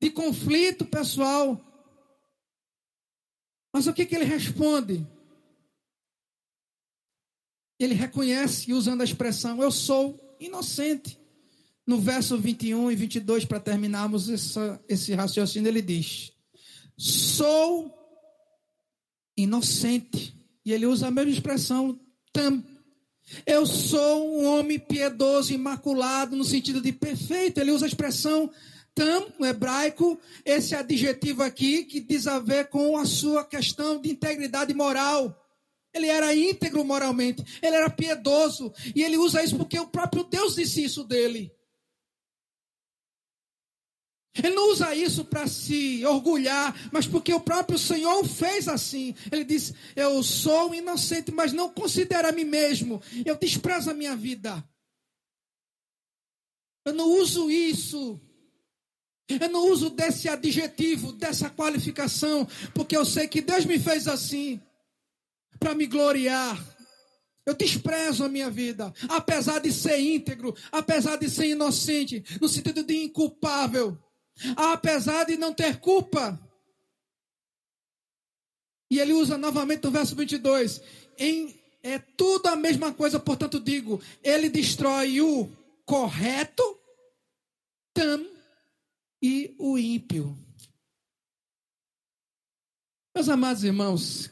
[0.00, 1.60] de conflito pessoal.
[3.72, 5.06] Mas o que, que ele responde?
[7.78, 11.18] Ele reconhece, usando a expressão, eu sou inocente.
[11.84, 16.32] No verso 21 e 22, para terminarmos essa, esse raciocínio, ele diz:
[16.96, 17.92] Sou
[19.36, 20.38] inocente.
[20.64, 21.98] E ele usa a mesma expressão,
[22.32, 22.64] tam.
[23.46, 27.58] Eu sou um homem piedoso, imaculado, no sentido de perfeito.
[27.58, 28.50] Ele usa a expressão
[28.94, 34.10] tam, no hebraico, esse adjetivo aqui, que diz a ver com a sua questão de
[34.10, 35.38] integridade moral.
[35.94, 40.54] Ele era íntegro moralmente, ele era piedoso, e ele usa isso porque o próprio Deus
[40.54, 41.52] disse isso dele.
[44.34, 49.14] Ele não usa isso para se orgulhar, mas porque o próprio Senhor fez assim.
[49.30, 53.02] Ele diz: Eu sou inocente, mas não considero a mim mesmo.
[53.26, 54.64] Eu desprezo a minha vida.
[56.84, 58.18] Eu não uso isso.
[59.28, 64.60] Eu não uso desse adjetivo, dessa qualificação, porque eu sei que Deus me fez assim
[65.58, 66.58] para me gloriar.
[67.44, 72.84] Eu desprezo a minha vida, apesar de ser íntegro, apesar de ser inocente, no sentido
[72.84, 73.98] de inculpável,
[74.56, 76.38] apesar de não ter culpa.
[78.90, 80.82] E ele usa novamente no verso 22,
[81.18, 85.50] em é tudo a mesma coisa, portanto digo, ele destrói o
[85.84, 86.62] correto,
[87.92, 88.24] tam
[89.20, 90.38] e o ímpio.
[93.14, 94.30] Meus amados irmãos,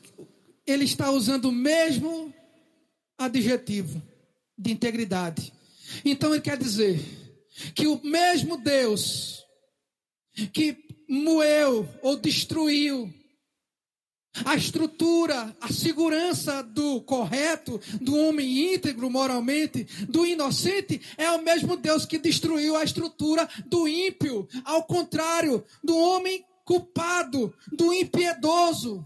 [0.66, 2.32] ele está usando o mesmo
[3.18, 4.00] adjetivo
[4.56, 5.52] de integridade.
[6.04, 7.00] Então ele quer dizer
[7.74, 9.44] que o mesmo Deus
[10.52, 10.76] que
[11.08, 13.12] moeu ou destruiu
[14.44, 21.76] a estrutura, a segurança do correto, do homem íntegro moralmente, do inocente, é o mesmo
[21.76, 29.04] Deus que destruiu a estrutura do ímpio, ao contrário, do homem culpado, do impiedoso.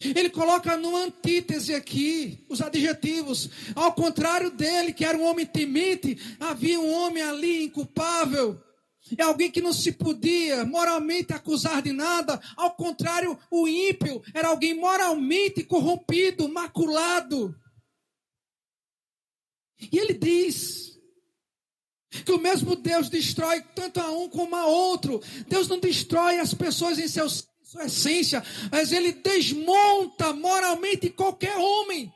[0.00, 3.48] Ele coloca no antítese aqui os adjetivos.
[3.74, 8.60] Ao contrário dele, que era um homem temente, havia um homem ali inculpável.
[9.18, 12.40] É alguém que não se podia moralmente acusar de nada.
[12.56, 17.54] Ao contrário, o ímpio era alguém moralmente corrompido, maculado.
[19.92, 20.98] E ele diz
[22.24, 25.20] que o mesmo Deus destrói tanto a um como a outro.
[25.46, 28.40] Deus não destrói as pessoas em seus sua essência,
[28.70, 32.12] mas ele desmonta moralmente qualquer homem.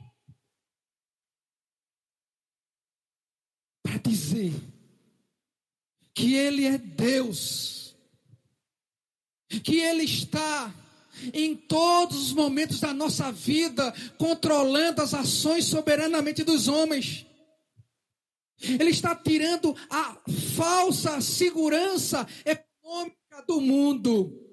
[3.83, 4.53] Para dizer
[6.19, 7.95] que ele é Deus,
[9.63, 10.75] que ele está
[11.33, 17.25] em todos os momentos da nossa vida, controlando as ações soberanamente dos homens.
[18.61, 20.21] Ele está tirando a
[20.57, 24.45] falsa segurança econômica do mundo.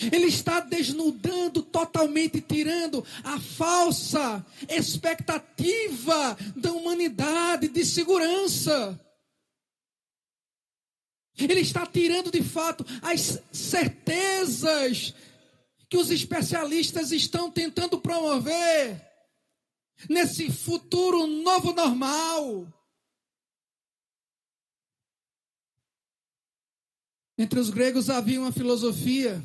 [0.00, 8.98] Ele está desnudando totalmente, tirando a falsa expectativa da humanidade de segurança.
[11.40, 15.14] Ele está tirando de fato as certezas
[15.88, 19.00] que os especialistas estão tentando promover
[20.08, 22.66] nesse futuro novo normal.
[27.36, 29.42] Entre os gregos havia uma filosofia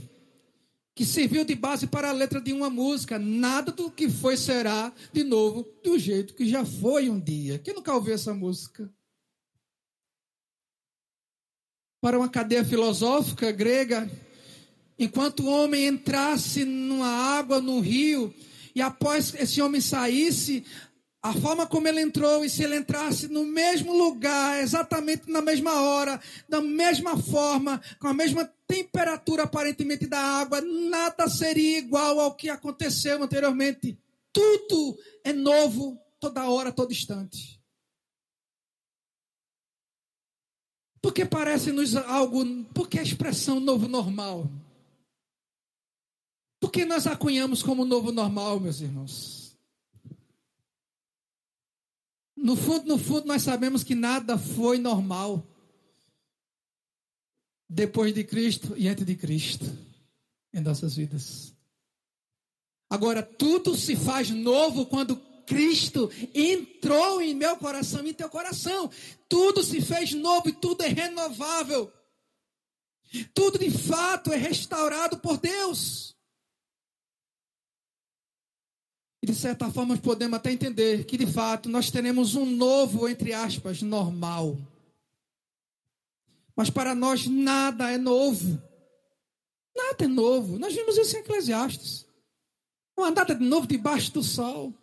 [0.93, 3.19] que serviu de base para a letra de uma música.
[3.19, 7.59] Nada do que foi será de novo do jeito que já foi um dia.
[7.59, 8.93] Quem nunca ouviu essa música?
[12.05, 14.07] Para uma cadeia filosófica grega,
[14.99, 18.31] enquanto o homem entrasse numa água, num rio,
[18.75, 20.63] e após esse homem saísse,
[21.19, 25.81] a forma como ele entrou, e se ele entrasse no mesmo lugar, exatamente na mesma
[25.81, 32.35] hora, da mesma forma, com a mesma temperatura aparentemente da água, nada seria igual ao
[32.35, 33.97] que aconteceu anteriormente.
[34.31, 37.59] Tudo é novo, toda hora, todo instante.
[41.05, 42.43] Porque parece-nos algo.
[42.73, 44.49] Porque a expressão novo normal?
[46.59, 49.55] Porque nós a cunhamos como novo normal, meus irmãos?
[52.35, 55.45] No fundo, no fundo, nós sabemos que nada foi normal
[57.69, 59.65] depois de Cristo e antes de Cristo
[60.51, 61.53] em nossas vidas.
[62.89, 68.89] Agora, tudo se faz novo quando Cristo entrou em meu coração e em teu coração.
[69.29, 71.91] Tudo se fez novo e tudo é renovável.
[73.33, 76.15] Tudo de fato é restaurado por Deus.
[79.21, 83.33] E de certa forma podemos até entender que de fato nós teremos um novo, entre
[83.33, 84.57] aspas, normal.
[86.55, 88.61] Mas para nós nada é novo.
[89.75, 90.57] Nada é novo.
[90.57, 92.05] Nós vimos isso em Eclesiastes.
[92.97, 94.73] Não há nada de novo debaixo do sol.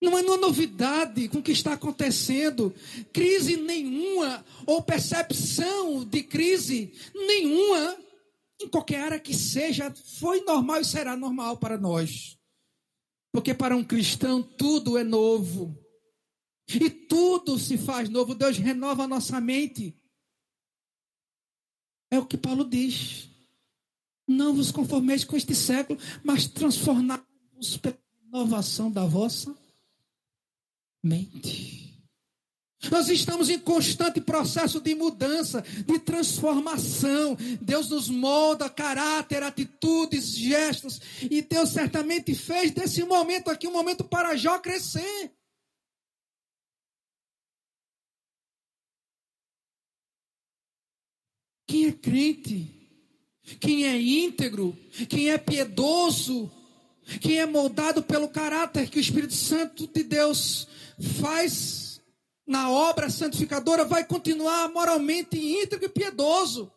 [0.00, 2.74] Não é uma novidade com o que está acontecendo.
[3.12, 7.96] Crise nenhuma, ou percepção de crise nenhuma,
[8.60, 12.38] em qualquer área que seja, foi normal e será normal para nós.
[13.32, 15.78] Porque para um cristão tudo é novo.
[16.68, 18.34] E tudo se faz novo.
[18.34, 19.96] Deus renova a nossa mente.
[22.10, 23.30] É o que Paulo diz.
[24.28, 29.56] Não vos conformeis com este século, mas transformai-vos pela inovação da vossa
[31.06, 31.76] mente.
[32.90, 37.36] Nós estamos em constante processo de mudança, de transformação.
[37.60, 41.00] Deus nos molda caráter, atitudes, gestos.
[41.22, 45.32] E Deus certamente fez desse momento aqui um momento para Jó crescer.
[51.66, 52.70] Quem é crente,
[53.60, 54.76] quem é íntegro,
[55.08, 56.50] quem é piedoso,
[57.20, 60.68] quem é moldado pelo caráter que o Espírito Santo de Deus
[61.20, 61.86] faz
[62.46, 66.70] na obra santificadora vai continuar moralmente íntegro e piedoso.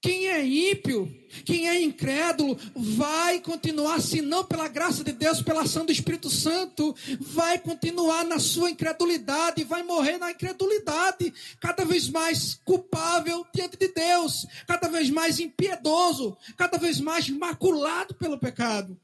[0.00, 1.08] Quem é ímpio,
[1.44, 6.28] quem é incrédulo, vai continuar, se não pela graça de Deus, pela ação do Espírito
[6.28, 13.76] Santo, vai continuar na sua incredulidade, vai morrer na incredulidade, cada vez mais culpável diante
[13.76, 18.98] de Deus, cada vez mais impiedoso, cada vez mais maculado pelo pecado.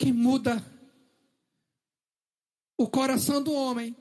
[0.00, 0.64] Que muda
[2.78, 3.94] o coração do homem,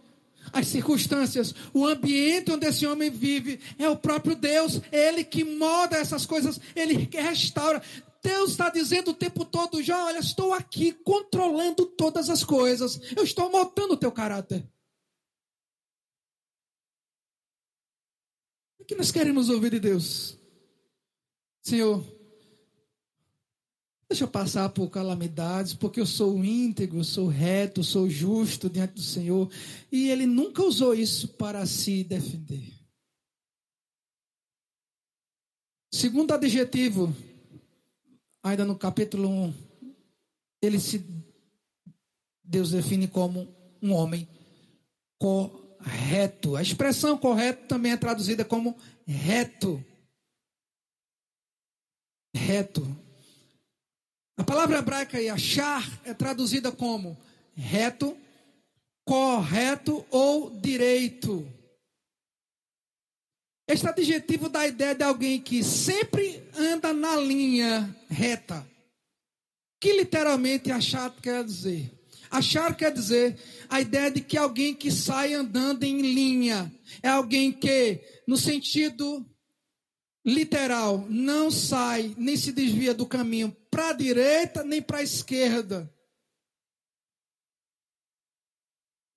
[0.54, 5.98] as circunstâncias, o ambiente onde esse homem vive, é o próprio Deus, Ele que moda
[5.98, 7.84] essas coisas, Ele que restaura.
[8.24, 13.24] Deus está dizendo o tempo todo, já, olha, estou aqui controlando todas as coisas, eu
[13.24, 14.66] estou moldando o teu caráter.
[18.80, 20.40] O que nós queremos ouvir de Deus?
[21.62, 22.19] Senhor,
[24.10, 29.02] Deixa eu passar por calamidades, porque eu sou íntegro, sou reto, sou justo diante do
[29.02, 29.52] Senhor.
[29.92, 32.74] E ele nunca usou isso para se defender.
[35.94, 37.16] Segundo adjetivo,
[38.42, 39.54] ainda no capítulo 1,
[40.64, 41.06] ele se
[42.44, 43.48] Deus define como
[43.80, 44.28] um homem
[45.20, 46.56] correto.
[46.56, 49.84] A expressão correto também é traduzida como reto.
[52.36, 53.09] Reto.
[54.40, 57.18] A palavra hebraica achar é traduzida como
[57.54, 58.18] reto,
[59.06, 61.46] correto ou direito.
[63.68, 68.66] Este adjetivo dá a ideia de alguém que sempre anda na linha reta.
[69.78, 71.92] Que literalmente achar quer dizer?
[72.32, 73.38] Achar quer dizer
[73.68, 76.72] a ideia de que alguém que sai andando em linha
[77.04, 79.30] é alguém que, no sentido
[80.26, 85.92] literal, não sai nem se desvia do caminho para a direita nem para a esquerda.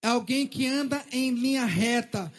[0.02, 2.32] É alguém que anda em linha reta.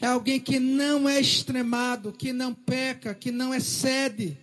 [0.00, 4.36] É alguém que não é extremado, que não peca, que não excede.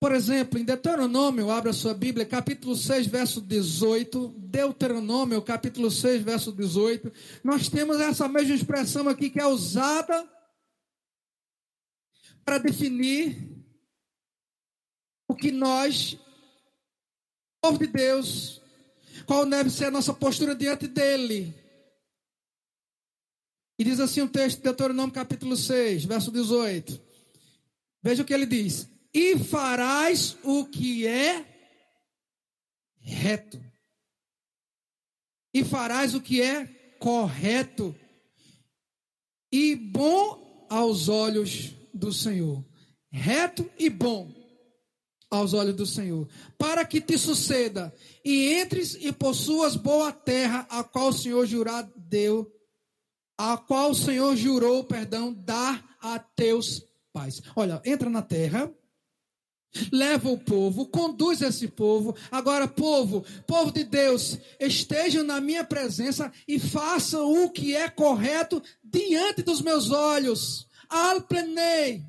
[0.00, 4.34] Por exemplo, em Deuteronômio, abra sua Bíblia, capítulo 6, verso 18.
[4.36, 7.12] Deuteronômio, capítulo 6, verso 18.
[7.42, 10.28] Nós temos essa mesma expressão aqui que é usada
[12.44, 13.53] para definir
[15.28, 16.18] o que nós,
[17.60, 18.60] povo de Deus,
[19.26, 21.54] qual deve ser a nossa postura diante dele.
[23.78, 27.00] E diz assim o texto de Deuteronômio capítulo 6, verso 18.
[28.02, 31.44] Veja o que ele diz: E farás o que é
[33.00, 33.62] reto.
[35.52, 36.66] E farás o que é
[36.98, 37.94] correto
[39.52, 42.64] e bom aos olhos do Senhor.
[43.12, 44.43] Reto e bom
[45.34, 47.92] aos olhos do Senhor, para que te suceda
[48.24, 52.50] e entres e possuas boa terra, a qual o Senhor jurado deu,
[53.36, 57.42] a qual o Senhor jurou, perdão, dar a teus pais.
[57.56, 58.72] Olha, entra na terra,
[59.90, 62.14] leva o povo, conduz esse povo.
[62.30, 68.62] Agora, povo, povo de Deus, estejam na minha presença e façam o que é correto
[68.82, 70.68] diante dos meus olhos.
[70.88, 72.04] Alplenei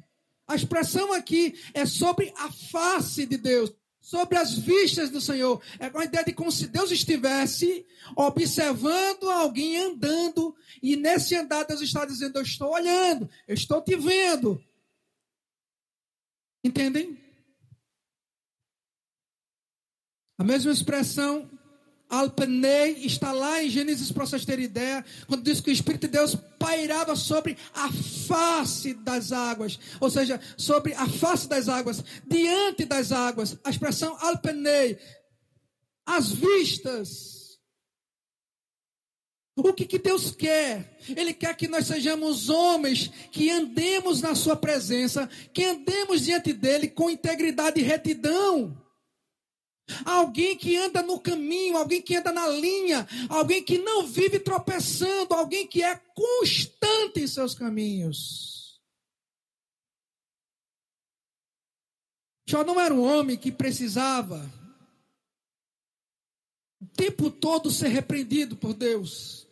[0.48, 5.62] a expressão aqui é sobre a face de Deus, sobre as vistas do Senhor.
[5.80, 7.86] É com a ideia de como se Deus estivesse
[8.16, 13.96] observando alguém andando, e nesse andar Deus está dizendo: Eu estou olhando, eu estou te
[13.96, 14.64] vendo.
[16.64, 17.20] Entendem?
[20.38, 21.50] A mesma expressão
[22.16, 26.14] Alpenei está lá em Gênesis para vocês terem ideia, quando diz que o Espírito de
[26.14, 27.92] Deus pairava sobre a
[28.28, 33.58] face das águas, ou seja, sobre a face das águas, diante das águas.
[33.64, 34.98] A expressão alpenei,
[36.06, 37.60] as vistas.
[39.58, 40.98] O que, que Deus quer?
[41.16, 46.90] Ele quer que nós sejamos homens que andemos na Sua presença, que andemos diante dEle
[46.90, 48.85] com integridade e retidão.
[50.04, 55.34] Alguém que anda no caminho, alguém que anda na linha, alguém que não vive tropeçando,
[55.34, 58.82] alguém que é constante em seus caminhos.
[62.48, 64.52] Jó não era um homem que precisava
[66.80, 69.48] o tempo todo ser repreendido por Deus.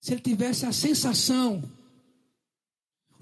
[0.00, 1.62] Se ele tivesse a sensação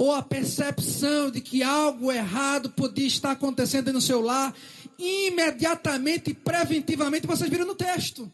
[0.00, 4.56] ou a percepção de que algo errado podia estar acontecendo no seu lar,
[4.98, 8.32] imediatamente, preventivamente, vocês viram no texto.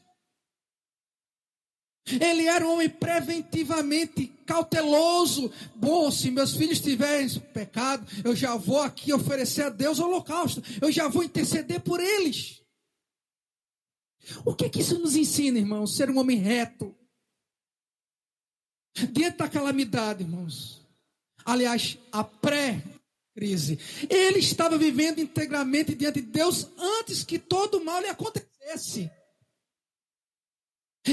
[2.08, 5.50] Ele era um homem preventivamente cauteloso.
[5.74, 10.62] Bom, se meus filhos tiverem pecado, eu já vou aqui oferecer a Deus o holocausto.
[10.80, 12.62] Eu já vou interceder por eles.
[14.44, 15.96] O que, que isso nos ensina, irmãos?
[15.96, 16.94] Ser um homem reto.
[19.10, 20.75] Diante da calamidade, irmãos
[21.46, 23.78] aliás, a pré-crise.
[24.10, 29.10] Ele estava vivendo integramente diante de Deus antes que todo mal lhe acontecesse.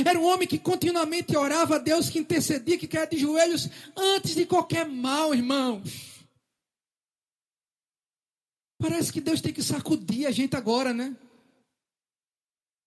[0.03, 4.33] Era um homem que continuamente orava a Deus, que intercedia, que caía de joelhos antes
[4.33, 6.25] de qualquer mal, irmãos.
[8.79, 11.15] Parece que Deus tem que sacudir a gente agora, né?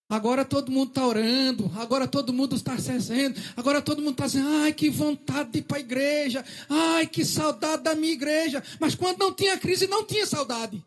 [0.09, 4.47] Agora todo mundo está orando, agora todo mundo está recebendo, agora todo mundo está dizendo,
[4.47, 8.63] ai que vontade de ir para a igreja, ai que saudade da minha igreja.
[8.79, 10.81] Mas quando não tinha crise, não tinha saudade.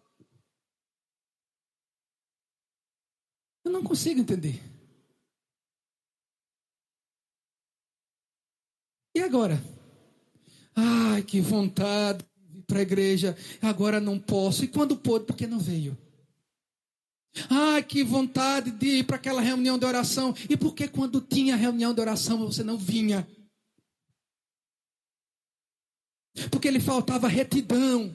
[3.63, 4.59] Eu não consigo entender.
[9.15, 9.63] E agora?
[10.75, 14.65] Ai que vontade de ir para a igreja, agora não posso.
[14.65, 15.99] E quando pôde, porque não veio?
[17.49, 20.35] Ah, que vontade de ir para aquela reunião de oração.
[20.49, 23.27] E por que quando tinha reunião de oração você não vinha?
[26.51, 28.15] Porque lhe faltava retidão.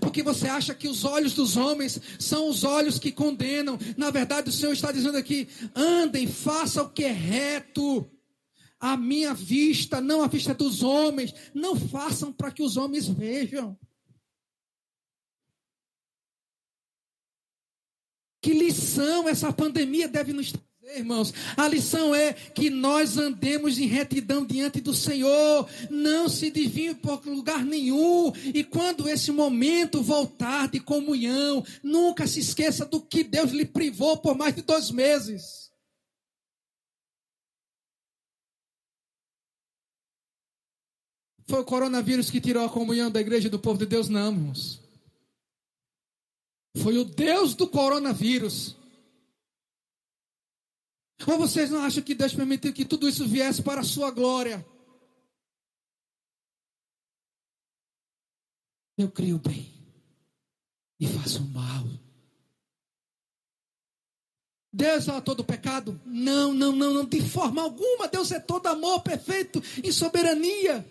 [0.00, 3.78] Porque você acha que os olhos dos homens são os olhos que condenam.
[3.96, 8.08] Na verdade, o Senhor está dizendo aqui: andem, façam o que é reto.
[8.78, 11.34] A minha vista, não a vista dos homens.
[11.54, 13.76] Não façam para que os homens vejam.
[18.42, 21.32] Que lição essa pandemia deve nos trazer, irmãos?
[21.56, 27.24] A lição é que nós andemos em retidão diante do Senhor, não se desviem por
[27.24, 33.52] lugar nenhum, e quando esse momento voltar de comunhão, nunca se esqueça do que Deus
[33.52, 35.70] lhe privou por mais de dois meses.
[41.46, 44.08] Foi o coronavírus que tirou a comunhão da igreja do povo de Deus?
[44.08, 44.81] Não, irmãos.
[46.76, 48.76] Foi o Deus do coronavírus.
[51.26, 54.66] Ou vocês não acham que Deus permitiu que tudo isso viesse para a sua glória?
[59.02, 59.72] eu crio bem
[61.00, 61.84] e faço mal.
[64.72, 66.00] Deus é todo pecado?
[66.06, 68.08] Não, não, não, não, de forma alguma.
[68.08, 70.86] Deus é todo amor perfeito em soberania.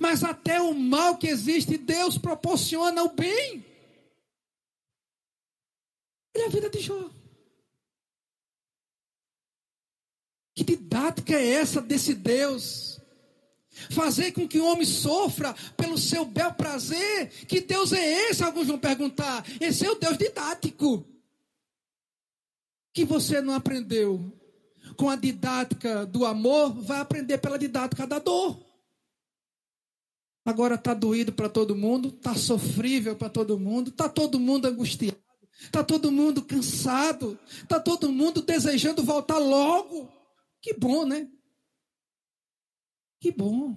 [0.00, 3.64] Mas até o mal que existe, Deus proporciona o bem.
[6.38, 7.10] Olha a vida de Jó.
[10.54, 13.00] Que didática é essa desse Deus?
[13.90, 17.28] Fazer com que o homem sofra pelo seu bel prazer?
[17.46, 18.44] Que Deus é esse?
[18.44, 19.44] Alguns vão perguntar.
[19.60, 21.04] Esse é o Deus didático.
[22.92, 24.32] Que você não aprendeu
[24.96, 28.64] com a didática do amor, vai aprender pela didática da dor.
[30.44, 35.18] Agora está doído para todo mundo, está sofrível para todo mundo, está todo mundo angustiado,
[35.58, 40.08] está todo mundo cansado, está todo mundo desejando voltar logo.
[40.60, 41.28] Que bom, né?
[43.20, 43.76] Que bom.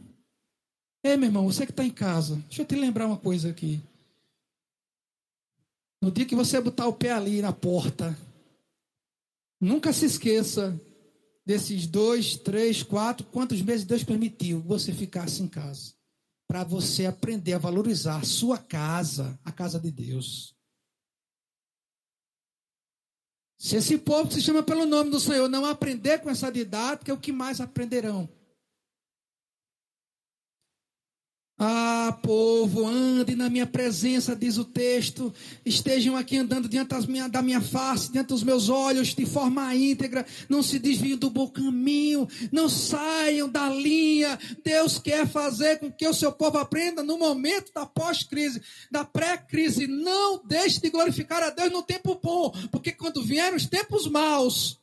[1.03, 3.81] É, meu irmão, você que está em casa, deixa eu te lembrar uma coisa aqui.
[6.01, 8.17] No dia que você botar o pé ali na porta,
[9.59, 10.79] nunca se esqueça
[11.45, 15.93] desses dois, três, quatro, quantos meses Deus permitiu que você ficasse em casa
[16.47, 20.55] para você aprender a valorizar a sua casa, a casa de Deus.
[23.61, 27.17] Se esse povo se chama pelo nome do Senhor não aprender com essa didática, o
[27.17, 28.27] que mais aprenderão?
[31.63, 35.31] Ah, povo, ande na minha presença, diz o texto.
[35.63, 40.25] Estejam aqui andando diante minha, da minha face, diante dos meus olhos, de forma íntegra.
[40.49, 42.27] Não se desviem do bom caminho.
[42.51, 44.39] Não saiam da linha.
[44.65, 48.59] Deus quer fazer com que o seu povo aprenda no momento da pós-crise,
[48.89, 49.85] da pré-crise.
[49.85, 54.79] Não deixe de glorificar a Deus no tempo bom, porque quando vierem os tempos maus,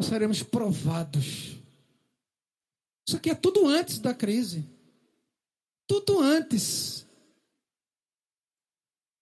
[0.00, 1.61] nós seremos provados
[3.12, 4.64] isso aqui é tudo antes da crise.
[5.86, 7.06] Tudo antes.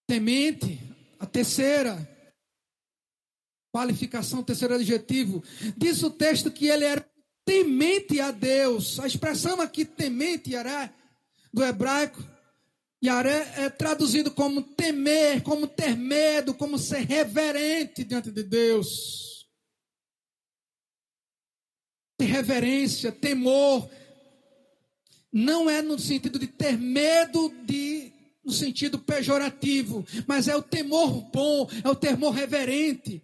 [0.06, 0.78] Temente,
[1.18, 2.08] a terceira
[3.72, 5.42] qualificação, terceiro adjetivo.
[5.76, 7.04] Diz o texto que ele era
[7.44, 9.00] temente a Deus.
[9.00, 10.92] A expressão aqui temente, Yaré,
[11.52, 12.24] do hebraico,
[13.02, 19.39] Yaré é traduzido como temer, como ter medo, como ser reverente diante de Deus
[22.24, 23.88] reverência, temor.
[25.32, 28.12] Não é no sentido de ter medo de
[28.42, 33.22] no sentido pejorativo, mas é o temor bom, é o temor reverente.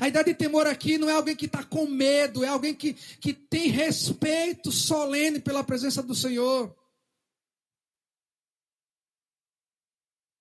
[0.00, 2.92] A ideia de temor aqui não é alguém que está com medo, é alguém que,
[2.92, 6.74] que tem respeito solene pela presença do Senhor.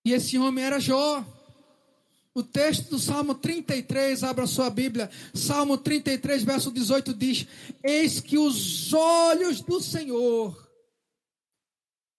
[0.04, 1.26] E esse homem era Jó.
[2.38, 5.10] O texto do Salmo 33, abra sua Bíblia.
[5.34, 7.48] Salmo 33, verso 18 diz:
[7.82, 10.70] Eis que os olhos do Senhor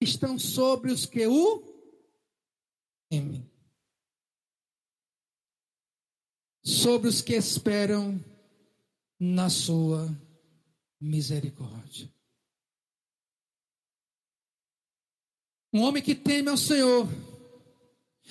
[0.00, 1.62] estão sobre os que o
[3.10, 3.46] temem,
[6.64, 8.18] sobre os que esperam
[9.20, 10.08] na sua
[10.98, 12.10] misericórdia.
[15.74, 17.06] Um homem que teme ao Senhor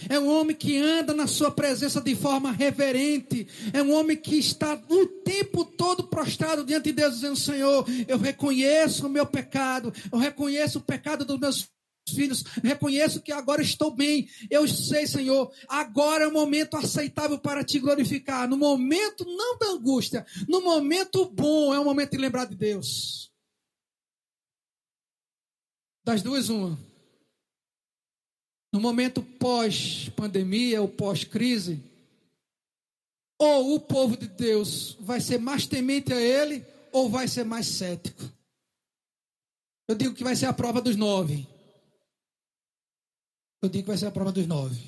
[0.09, 3.47] é um homem que anda na sua presença de forma reverente.
[3.73, 8.17] É um homem que está o tempo todo prostrado diante de Deus, dizendo: Senhor, eu
[8.17, 11.69] reconheço o meu pecado, eu reconheço o pecado dos meus
[12.09, 14.27] filhos, reconheço que agora estou bem.
[14.49, 18.47] Eu sei, Senhor, agora é o momento aceitável para te glorificar.
[18.47, 23.31] No momento não da angústia, no momento bom, é o momento de lembrar de Deus.
[26.03, 26.77] Das duas, uma
[28.75, 31.81] no momento pós-pandemia ou pós-crise,
[33.39, 36.61] ou o povo de Deus vai ser mais temente a Ele,
[36.91, 38.21] ou vai ser mais cético.
[39.87, 41.47] Eu digo que vai ser a prova dos nove.
[43.61, 44.81] Eu digo que vai ser a prova dos nove.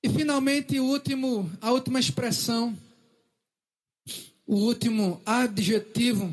[0.00, 2.78] E finalmente, o último, a última expressão,
[4.46, 6.32] o último adjetivo,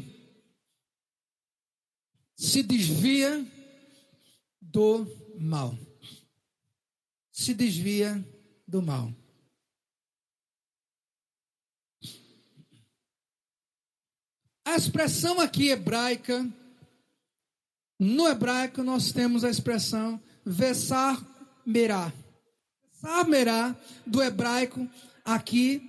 [2.36, 3.44] se desvia
[4.72, 5.06] do
[5.38, 5.78] mal.
[7.32, 8.24] Se desvia
[8.68, 9.14] do mal.
[14.66, 16.48] A expressão aqui hebraica,
[18.00, 21.22] no hebraico nós temos a expressão vesar
[21.66, 22.14] merá.
[22.94, 23.76] Vesar merá
[24.08, 24.88] do hebraico
[25.26, 25.82] aqui,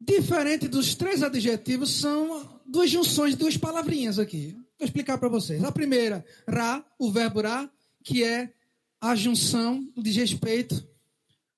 [0.00, 4.54] diferente dos três adjetivos, são duas junções, duas palavrinhas aqui.
[4.78, 5.62] Vou explicar para vocês.
[5.62, 7.70] A primeira, ra, o verbo ra,
[8.02, 8.52] que é
[9.00, 10.88] a junção de respeito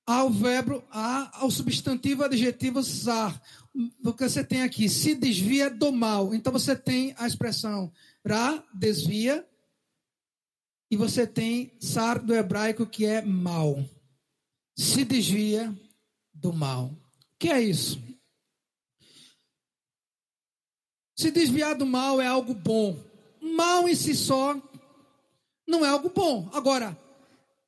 [0.05, 3.41] ao verbo, ao substantivo adjetivo zar.
[4.03, 6.33] Porque você tem aqui, se desvia do mal.
[6.33, 7.91] Então você tem a expressão
[8.25, 9.47] Ra, desvia.
[10.89, 13.83] E você tem sar do hebraico que é mal.
[14.77, 15.73] Se desvia
[16.33, 16.85] do mal.
[16.85, 16.97] O
[17.39, 18.01] que é isso?
[21.15, 22.97] Se desviar do mal é algo bom.
[23.41, 24.55] Mal em si só
[25.67, 26.49] não é algo bom.
[26.53, 26.97] Agora,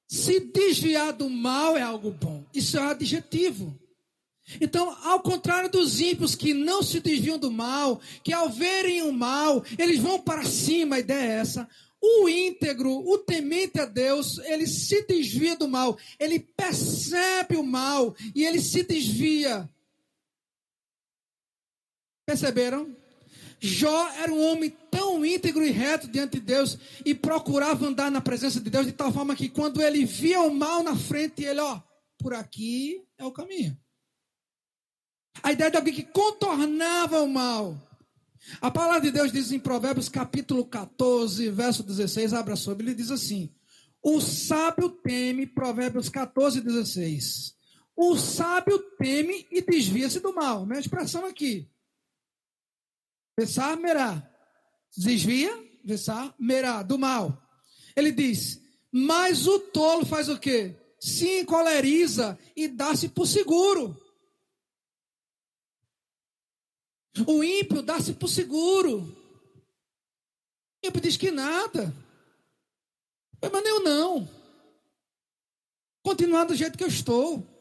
[0.08, 2.46] se desviar do mal é algo bom.
[2.54, 3.80] Isso é um adjetivo.
[4.62, 9.12] Então, ao contrário dos ímpios que não se desviam do mal, que ao verem o
[9.12, 11.68] mal, eles vão para cima, a ideia é essa.
[12.00, 18.16] O íntegro, o temente a Deus, ele se desvia do mal, ele percebe o mal
[18.36, 19.68] e ele se desvia.
[22.28, 22.96] Perceberam?
[23.60, 28.22] Jó era um homem tão íntegro e reto diante de Deus e procurava andar na
[28.22, 31.60] presença de Deus de tal forma que quando ele via o mal na frente, ele,
[31.60, 31.82] ó,
[32.18, 33.78] por aqui é o caminho.
[35.44, 37.78] A ideia de alguém que contornava o mal.
[38.62, 43.10] A palavra de Deus diz em Provérbios capítulo 14, verso 16, abra sobre, ele diz
[43.10, 43.54] assim:
[44.02, 47.56] O sábio teme, Provérbios 14, 16.
[47.96, 50.66] O sábio teme e desvia-se do mal.
[50.66, 51.70] Minha expressão aqui.
[53.38, 54.32] Vessar merá.
[54.96, 55.52] Desvia,
[55.84, 57.42] vessar merá, do mal.
[57.96, 58.62] Ele diz:
[58.92, 60.76] Mas o tolo faz o quê?
[61.00, 64.00] Se encoleriza e dá-se por seguro.
[67.28, 69.02] O ímpio dá-se por seguro.
[70.84, 71.94] O ímpio diz que nada.
[73.42, 74.28] Mas eu não.
[76.04, 77.55] Continuar do jeito que eu estou.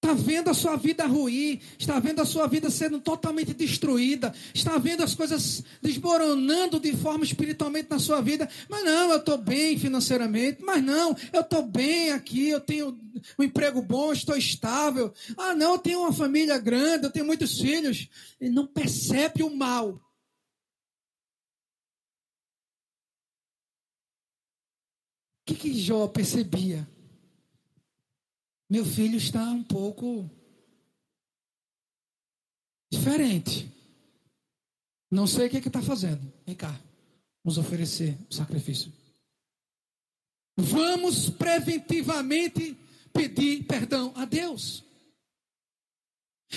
[0.00, 4.78] Está vendo a sua vida ruir, está vendo a sua vida sendo totalmente destruída, está
[4.78, 8.48] vendo as coisas desmoronando de forma espiritualmente na sua vida.
[8.68, 12.96] Mas não, eu estou bem financeiramente, mas não, eu estou bem aqui, eu tenho
[13.36, 15.12] um emprego bom, estou estável.
[15.36, 18.08] Ah, não, eu tenho uma família grande, eu tenho muitos filhos.
[18.40, 19.88] Ele não percebe o mal.
[19.90, 20.00] O
[25.44, 26.88] que, que Jó percebia?
[28.70, 30.28] Meu filho está um pouco
[32.92, 33.72] diferente.
[35.10, 36.20] Não sei o que está fazendo.
[36.44, 36.78] Vem cá,
[37.42, 38.92] vamos oferecer o sacrifício.
[40.56, 42.76] Vamos preventivamente
[43.12, 44.84] pedir perdão a Deus.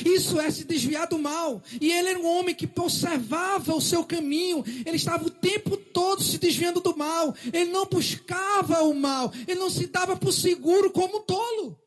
[0.06, 1.62] Isso é se desviar do mal.
[1.80, 4.64] E ele era um homem que observava o seu caminho.
[4.86, 7.36] Ele estava o tempo todo se desviando do mal.
[7.54, 9.32] Ele não buscava o mal.
[9.48, 11.81] Ele não se dava por seguro como tolo.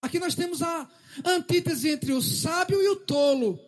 [0.00, 0.88] Aqui nós temos a
[1.24, 3.58] antítese entre o sábio e o tolo.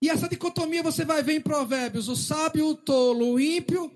[0.00, 3.90] E essa dicotomia você vai ver em Provérbios: o sábio, o tolo, o ímpio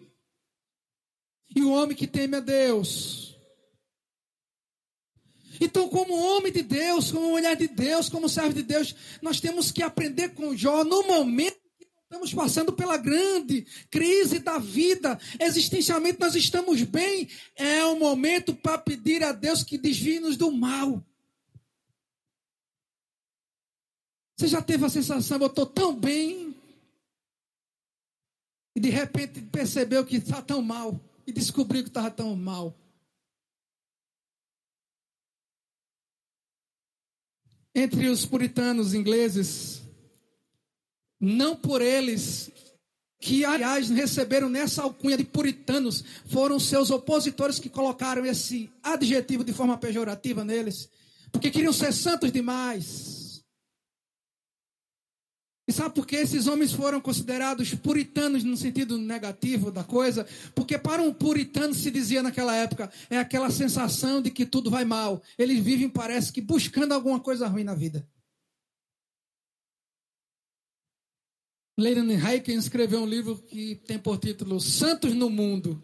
[1.55, 3.37] e o homem que teme a Deus.
[5.61, 9.73] Então, como homem de Deus, como mulher de Deus, como servo de Deus, nós temos
[9.73, 11.57] que aprender com Jó no momento
[12.11, 15.20] Estamos passando pela grande crise da vida.
[15.38, 17.28] Existencialmente nós estamos bem.
[17.54, 21.04] É o momento para pedir a Deus que desvie-nos do mal.
[24.34, 26.56] Você já teve a sensação, eu estou tão bem.
[28.74, 30.98] E de repente percebeu que está tão mal.
[31.26, 32.74] E descobriu que estava tão mal.
[37.74, 39.88] Entre os puritanos ingleses,
[41.21, 42.51] não por eles,
[43.21, 49.53] que aliás receberam nessa alcunha de puritanos, foram seus opositores que colocaram esse adjetivo de
[49.53, 50.89] forma pejorativa neles,
[51.33, 53.19] porque queriam ser santos demais.
[55.69, 60.27] E sabe por que esses homens foram considerados puritanos no sentido negativo da coisa?
[60.55, 64.87] Porque para um puritano se dizia naquela época, é aquela sensação de que tudo vai
[64.87, 65.23] mal.
[65.37, 68.09] Eles vivem, parece que, buscando alguma coisa ruim na vida.
[71.79, 75.81] Leland Heiken escreveu um livro que tem por título Santos no Mundo.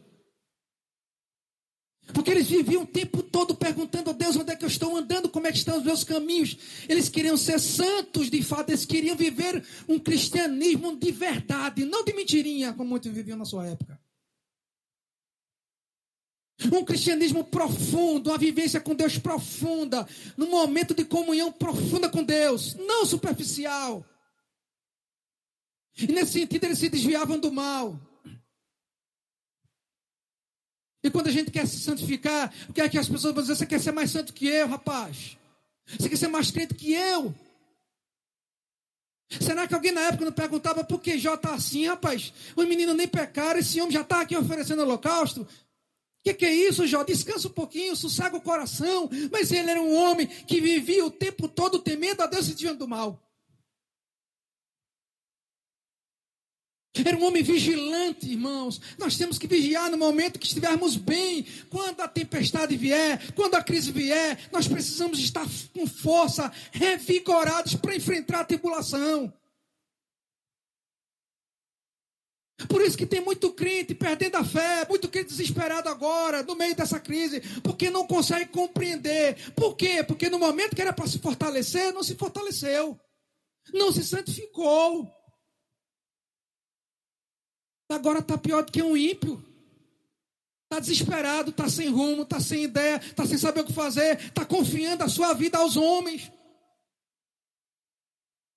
[2.12, 5.28] Porque eles viviam o tempo todo perguntando a Deus onde é que eu estou andando,
[5.28, 6.58] como é que estão os meus caminhos.
[6.88, 12.12] Eles queriam ser santos de fato, eles queriam viver um cristianismo de verdade, não de
[12.12, 13.98] mentirinha, como muitos viviam na sua época.
[16.72, 22.74] Um cristianismo profundo, uma vivência com Deus profunda, num momento de comunhão profunda com Deus,
[22.74, 24.04] não superficial.
[25.96, 27.98] E nesse sentido eles se desviavam do mal.
[31.02, 33.56] E quando a gente quer se santificar, o que é que as pessoas vão dizer?
[33.56, 35.36] Você quer ser mais santo que eu, rapaz?
[35.98, 37.34] Você quer ser mais crente que eu?
[39.40, 42.32] Será que alguém na época não perguntava por que Jó está assim, rapaz?
[42.56, 45.42] Os meninos nem pecaram, esse homem já está aqui oferecendo holocausto.
[45.42, 45.48] O
[46.24, 47.04] que, que, é isso, Jó?
[47.04, 49.10] Descansa um pouquinho, sossega o coração.
[49.30, 52.78] Mas ele era um homem que vivia o tempo todo temendo a Deus e desviando
[52.78, 53.20] do mal.
[57.02, 58.80] Era um homem vigilante, irmãos.
[58.96, 61.44] Nós temos que vigiar no momento que estivermos bem.
[61.68, 67.96] Quando a tempestade vier, quando a crise vier, nós precisamos estar com força, revigorados para
[67.96, 69.32] enfrentar a tribulação.
[72.68, 76.76] Por isso que tem muito crente perdendo a fé, muito crente desesperado agora, no meio
[76.76, 79.52] dessa crise, porque não consegue compreender.
[79.54, 80.04] Por quê?
[80.04, 82.98] Porque no momento que era para se fortalecer, não se fortaleceu,
[83.72, 85.10] não se santificou.
[87.88, 89.42] Agora está pior do que um ímpio.
[90.64, 94.44] Está desesperado, está sem rumo, está sem ideia, está sem saber o que fazer, está
[94.44, 96.32] confiando a sua vida aos homens.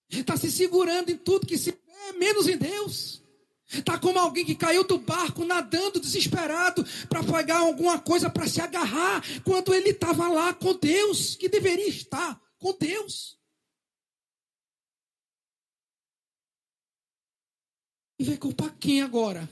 [0.10, 3.22] Está se segurando em tudo que se vê, menos em Deus.
[3.72, 8.62] Está como alguém que caiu do barco nadando desesperado para pegar alguma coisa para se
[8.62, 13.37] agarrar, quando ele estava lá com Deus, que deveria estar com Deus.
[18.20, 19.48] E vai culpar quem agora?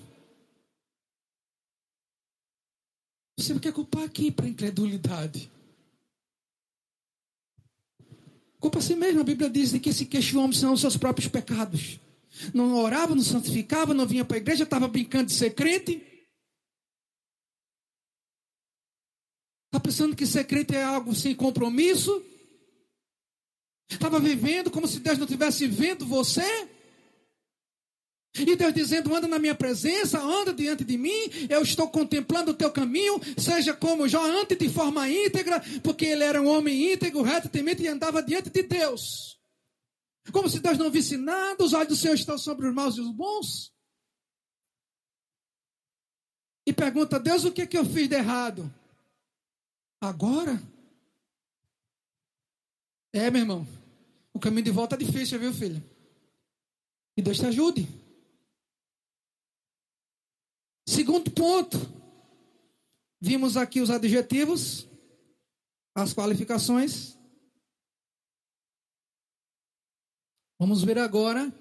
[3.37, 5.51] Você quer culpar quem para incredulidade?
[8.59, 9.21] Culpa a si mesmo.
[9.21, 11.99] A Bíblia diz que se queixa o homem são os seus próprios pecados.
[12.53, 16.01] Não orava, não santificava, não vinha para a igreja, estava brincando de ser crente.
[19.67, 22.23] Está pensando que ser crente é algo sem compromisso?
[23.89, 26.74] Estava vivendo como se Deus não estivesse vendo você?
[28.37, 32.53] E Deus dizendo: anda na minha presença, anda diante de mim, eu estou contemplando o
[32.53, 37.21] teu caminho, seja como Jó antes de forma íntegra, porque ele era um homem íntegro,
[37.21, 39.39] reto, temente e andava diante de Deus.
[40.31, 43.01] Como se Deus não visse nada, os olhos do Senhor estão sobre os maus e
[43.01, 43.73] os bons.
[46.65, 48.73] E pergunta: Deus, o que, é que eu fiz de errado?
[50.01, 50.61] Agora?
[53.13, 53.67] É, meu irmão,
[54.33, 55.81] o caminho de volta é difícil, viu, filho?
[57.15, 57.87] E Deus te ajude.
[60.87, 61.77] Segundo ponto,
[63.19, 64.87] vimos aqui os adjetivos,
[65.95, 67.17] as qualificações.
[70.59, 71.51] Vamos ver agora,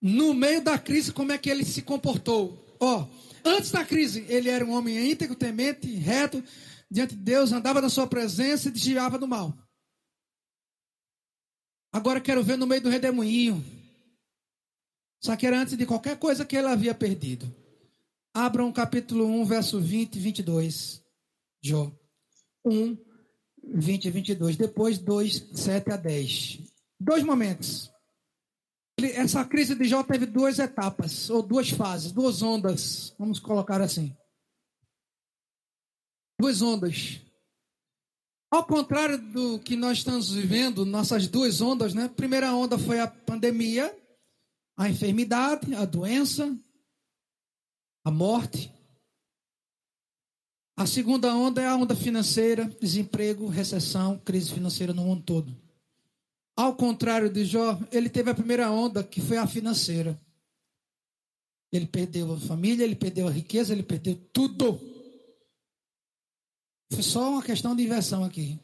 [0.00, 2.64] no meio da crise, como é que ele se comportou.
[2.80, 3.06] Ó,
[3.44, 6.42] antes da crise, ele era um homem íntegro, temente, reto,
[6.90, 9.56] diante de Deus, andava na sua presença e desviava do mal.
[11.92, 13.64] Agora quero ver no meio do redemoinho.
[15.22, 17.63] Só que era antes de qualquer coisa que ele havia perdido.
[18.36, 21.00] Abram capítulo 1, verso 20 e 22.
[21.62, 21.96] Jó.
[22.64, 22.98] 1,
[23.62, 24.56] 20 e 22.
[24.56, 26.58] Depois 2, 7 a 10.
[26.98, 27.92] Dois momentos.
[29.00, 33.14] Essa crise de Jó teve duas etapas, ou duas fases, duas ondas.
[33.20, 34.16] Vamos colocar assim.
[36.40, 37.20] Duas ondas.
[38.50, 42.08] Ao contrário do que nós estamos vivendo, nossas duas ondas, né?
[42.08, 43.96] Primeira onda foi a pandemia,
[44.76, 46.56] a enfermidade, a doença,
[48.04, 48.70] a morte.
[50.76, 55.56] A segunda onda é a onda financeira, desemprego, recessão, crise financeira no mundo todo.
[56.56, 60.20] Ao contrário de Jó, ele teve a primeira onda, que foi a financeira.
[61.72, 64.78] Ele perdeu a família, ele perdeu a riqueza, ele perdeu tudo.
[66.92, 68.60] Foi só uma questão de inversão aqui.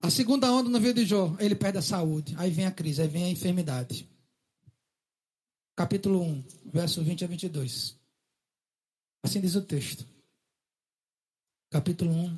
[0.00, 2.34] A segunda onda no vida de Jó, ele perde a saúde.
[2.38, 4.08] Aí vem a crise, aí vem a enfermidade.
[5.74, 7.95] Capítulo 1, verso 20 a 22.
[9.26, 10.06] Assim diz o texto.
[11.68, 12.36] Capítulo 1.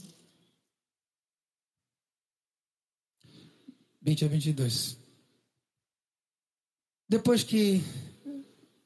[4.00, 4.98] 20 a 22.
[7.06, 7.84] Depois que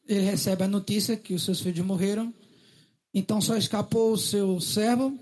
[0.05, 2.35] ele recebe a notícia que os seus filhos morreram,
[3.15, 5.17] então só escapou o seu servo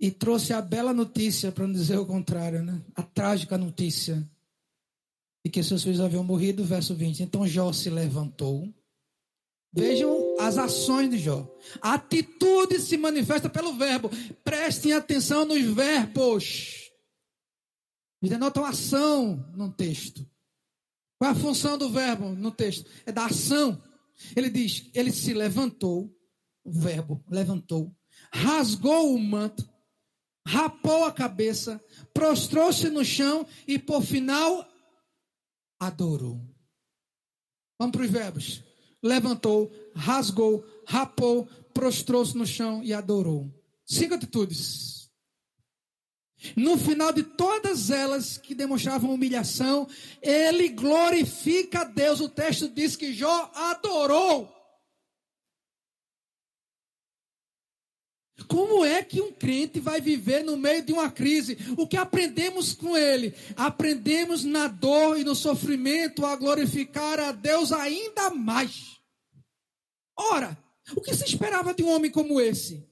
[0.00, 2.84] e trouxe a bela notícia, para não dizer o contrário, né?
[2.96, 4.28] a trágica notícia
[5.44, 7.22] de que seus filhos haviam morrido, verso 20.
[7.22, 8.68] Então Jó se levantou.
[9.72, 11.46] Vejam as ações de Jó.
[11.80, 14.10] A atitude se manifesta pelo verbo.
[14.42, 16.90] Prestem atenção nos verbos.
[18.22, 20.28] E denotam ação no texto.
[21.18, 22.90] Qual é a função do verbo no texto?
[23.04, 23.80] É da ação.
[24.34, 26.12] Ele diz: ele se levantou,
[26.64, 27.94] o verbo levantou,
[28.32, 29.68] rasgou o manto,
[30.46, 31.80] rapou a cabeça,
[32.12, 34.66] prostrou-se no chão e, por final,
[35.78, 36.40] adorou.
[37.78, 38.67] Vamos para os verbos
[39.02, 43.50] levantou, rasgou, rapou, prostrou-se no chão e adorou.
[43.84, 44.98] Cinco atitudes.
[46.54, 49.88] No final de todas elas que demonstravam humilhação,
[50.22, 52.20] ele glorifica a Deus.
[52.20, 54.57] O texto diz que Jó adorou.
[58.46, 61.58] Como é que um crente vai viver no meio de uma crise?
[61.76, 63.34] O que aprendemos com ele?
[63.56, 68.98] Aprendemos na dor e no sofrimento a glorificar a Deus ainda mais.
[70.16, 70.56] Ora,
[70.96, 72.86] o que se esperava de um homem como esse?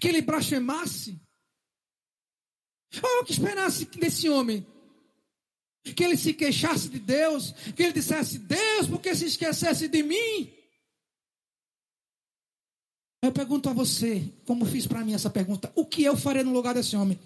[0.00, 1.20] Que ele blasfemasse?
[3.02, 4.66] Ou que esperasse desse homem?
[5.82, 7.52] Que ele se queixasse de Deus?
[7.76, 10.61] Que ele dissesse, Deus, por que se esquecesse de mim?
[13.22, 16.52] Eu pergunto a você, como fiz para mim essa pergunta, o que eu faria no
[16.52, 17.16] lugar desse homem?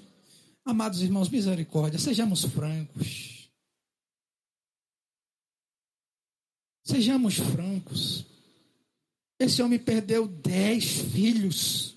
[0.62, 3.50] Amados irmãos, misericórdia, sejamos francos.
[6.84, 8.26] Sejamos francos.
[9.40, 11.96] Esse homem perdeu dez filhos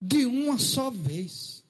[0.00, 1.64] de uma só vez.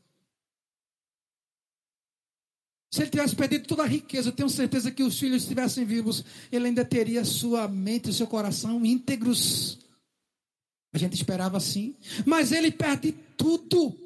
[2.93, 6.25] Se ele tivesse perdido toda a riqueza, eu tenho certeza que os filhos estivessem vivos,
[6.51, 9.79] ele ainda teria sua mente e seu coração íntegros.
[10.95, 11.97] A gente esperava assim.
[12.25, 13.99] Mas ele perde tudo.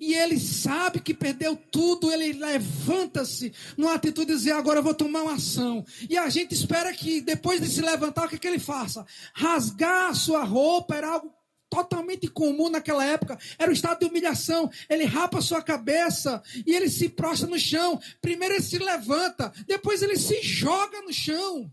[0.00, 4.94] E ele sabe que perdeu tudo, ele levanta-se numa atitude de dizer: agora eu vou
[4.94, 5.84] tomar uma ação.
[6.08, 9.04] E a gente espera que depois de se levantar, o que, que ele faça?
[9.34, 11.30] Rasgar a sua roupa era algo
[11.68, 14.70] totalmente comum naquela época, era o estado de humilhação.
[14.88, 18.00] Ele rapa a sua cabeça e ele se prostra no chão.
[18.20, 21.70] Primeiro ele se levanta, depois ele se joga no chão.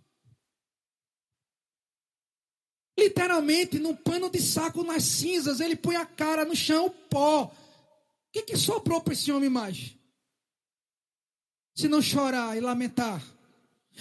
[2.97, 7.45] Literalmente, num pano de saco nas cinzas, ele põe a cara no chão, pó.
[7.45, 7.51] O
[8.31, 9.95] que, que sobrou para esse homem mais?
[11.75, 13.23] Se não chorar e lamentar.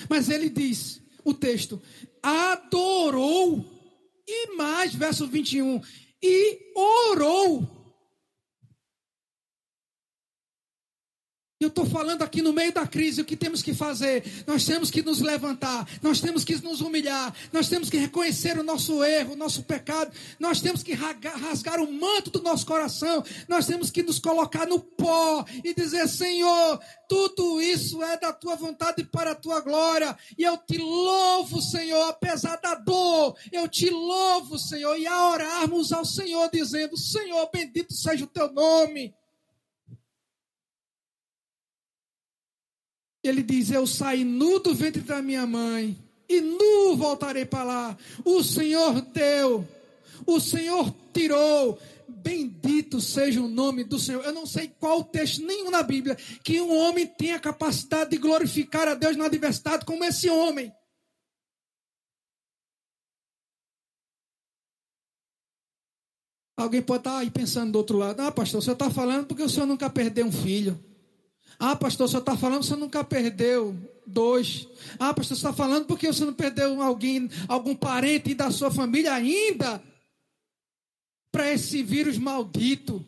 [0.08, 1.80] Mas ele diz, o texto,
[2.22, 3.64] adorou
[4.26, 5.80] e mais, verso 21,
[6.22, 7.81] e orou.
[11.62, 14.24] Eu estou falando aqui no meio da crise o que temos que fazer.
[14.46, 18.64] Nós temos que nos levantar, nós temos que nos humilhar, nós temos que reconhecer o
[18.64, 23.66] nosso erro, o nosso pecado, nós temos que rasgar o manto do nosso coração, nós
[23.66, 29.04] temos que nos colocar no pó e dizer: Senhor, tudo isso é da tua vontade
[29.04, 34.58] para a tua glória, e eu te louvo, Senhor, apesar da dor, eu te louvo,
[34.58, 39.14] Senhor, e a orarmos ao Senhor, dizendo: Senhor, bendito seja o teu nome.
[43.22, 45.96] Ele diz: Eu saí nu do ventre da minha mãe,
[46.28, 47.98] e nu voltarei para lá.
[48.24, 49.66] O Senhor deu,
[50.26, 51.78] o Senhor tirou.
[52.08, 54.24] Bendito seja o nome do Senhor.
[54.24, 56.14] Eu não sei qual texto, nenhum na Bíblia,
[56.44, 60.72] que um homem tenha capacidade de glorificar a Deus na adversidade como esse homem.
[66.56, 69.42] Alguém pode estar aí pensando do outro lado: Ah, pastor, o senhor está falando porque
[69.42, 70.91] o senhor nunca perdeu um filho.
[71.64, 73.72] Ah, pastor, você está falando, você nunca perdeu
[74.04, 74.66] dois.
[74.98, 79.14] Ah, pastor, você está falando porque você não perdeu alguém, algum parente da sua família
[79.14, 79.80] ainda
[81.30, 83.06] para esse vírus maldito.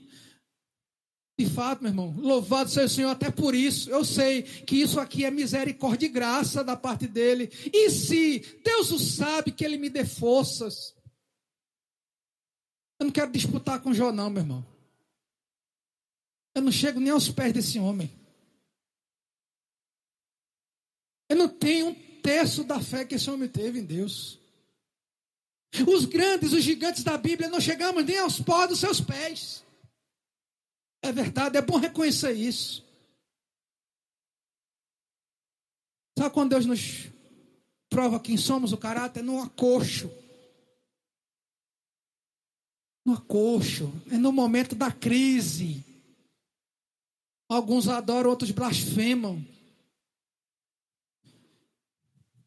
[1.37, 3.91] De fato, meu irmão, louvado seja o Senhor até por isso.
[3.91, 7.51] Eu sei que isso aqui é misericórdia e graça da parte dele.
[7.73, 10.95] E se Deus o sabe que ele me dê forças.
[13.01, 14.65] Eu não quero disputar com Jó, não, meu irmão.
[16.55, 18.09] Eu não chego nem aos pés desse homem.
[21.35, 24.39] Eu não tenho um terço da fé que esse homem teve em Deus.
[25.85, 29.65] Os grandes, os gigantes da Bíblia, não chegamos nem aos pós dos seus pés.
[31.03, 32.85] É verdade, é bom reconhecer isso.
[36.17, 37.09] Sabe quando Deus nos
[37.91, 39.21] prova quem somos, o caráter?
[39.21, 40.09] No acocho.
[43.05, 43.93] No acocho.
[44.09, 45.85] É no momento da crise.
[47.49, 49.45] Alguns adoram, outros blasfemam.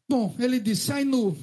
[0.08, 1.36] Bom, ele disse: sai nu.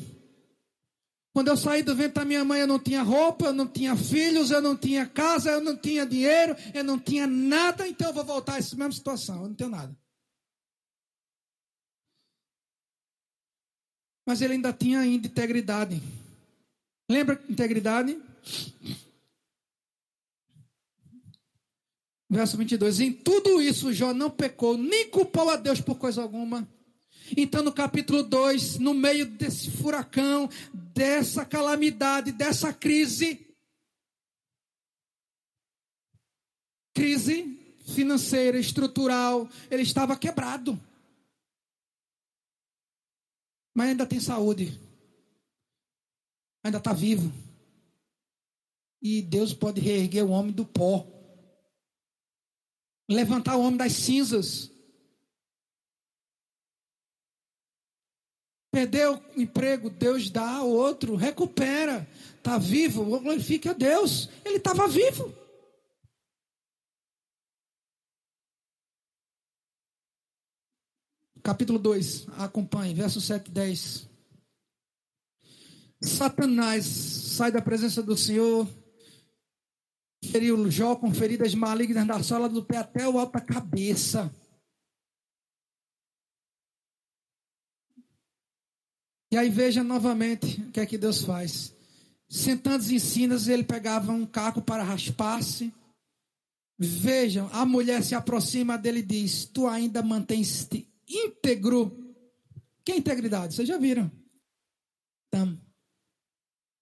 [1.34, 3.93] Quando eu saí do ventre da minha mãe, eu não tinha roupa, eu não tinha
[3.95, 8.13] filhos, eu não tinha casa, eu não tinha dinheiro, eu não tinha nada, então eu
[8.13, 9.95] vou voltar a essa mesma situação, eu não tenho nada.
[14.26, 16.01] Mas ele ainda tinha ainda integridade.
[17.11, 18.18] Lembra integridade?
[22.30, 23.01] Verso 22.
[23.01, 26.68] Em tudo isso, Jó não pecou, nem culpou a Deus por coisa alguma.
[27.36, 33.48] Então, no capítulo 2, no meio desse furacão, dessa calamidade, dessa crise,
[36.94, 37.56] crise
[37.88, 40.80] financeira, estrutural, ele estava quebrado.
[43.74, 44.80] Mas ainda tem saúde.
[46.64, 47.32] Ainda está vivo.
[49.02, 51.06] E Deus pode reerguer o homem do pó.
[53.10, 54.72] Levantar o homem das cinzas.
[58.76, 62.06] Perdeu o emprego, Deus dá outro, recupera.
[62.36, 64.30] Está vivo, glorifique a Deus.
[64.44, 65.34] Ele estava vivo.
[71.42, 74.10] Capítulo 2, acompanhe, verso 7 e 10.
[76.02, 78.68] Satanás sai da presença do Senhor,
[80.22, 84.30] feriu Jó com feridas malignas da sola do pé até o alto da cabeça.
[89.32, 91.74] E aí veja novamente o que é que Deus faz.
[92.28, 95.74] Sentando em cinas, ele pegava um caco para raspar-se.
[96.78, 102.14] Vejam, a mulher se aproxima dele e diz: Tu ainda mantens-te íntegro.
[102.84, 103.56] Que é integridade?
[103.56, 104.12] Vocês já viram?
[105.28, 105.60] Então,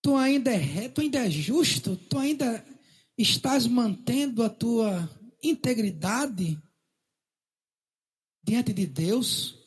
[0.02, 2.64] tu ainda é reto, tu ainda é justo, tu ainda
[3.18, 5.10] estás mantendo a tua
[5.42, 6.62] integridade
[8.44, 9.63] diante de Deus.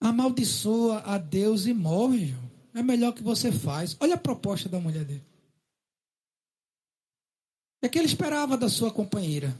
[0.00, 2.34] Amaldiçoa a Deus e morre.
[2.74, 3.96] É melhor que você faz.
[4.00, 5.24] Olha a proposta da mulher dele.
[7.82, 9.56] É que ele esperava da sua companheira.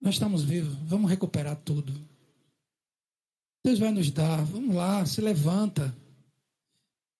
[0.00, 1.92] Nós estamos vivos, vamos recuperar tudo.
[3.64, 5.94] Deus vai nos dar, vamos lá, se levanta.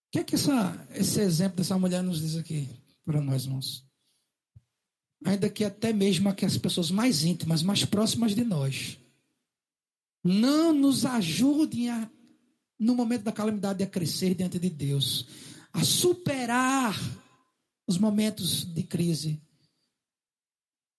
[0.09, 2.69] O que é que essa, esse exemplo dessa mulher nos diz aqui
[3.05, 3.87] para nós, irmãos?
[5.25, 8.97] Ainda que até mesmo aqui as pessoas mais íntimas, mais próximas de nós,
[10.25, 12.11] não nos ajudem a,
[12.79, 15.27] no momento da calamidade a crescer diante de Deus,
[15.73, 16.97] a superar
[17.87, 19.41] os momentos de crise.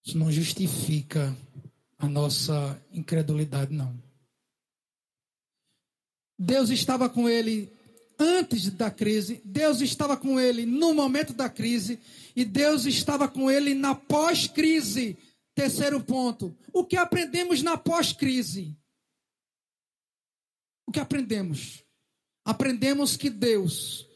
[0.06, 1.36] Isso não justifica
[1.98, 4.02] a nossa incredulidade, não.
[6.38, 7.70] Deus estava com ele
[8.18, 12.00] antes da crise, Deus estava com ele no momento da crise
[12.36, 15.18] e Deus estava com ele na pós-crise.
[15.54, 18.79] Terceiro ponto: o que aprendemos na pós-crise?
[20.90, 21.86] O que aprendemos?
[22.44, 24.08] Aprendemos que Deus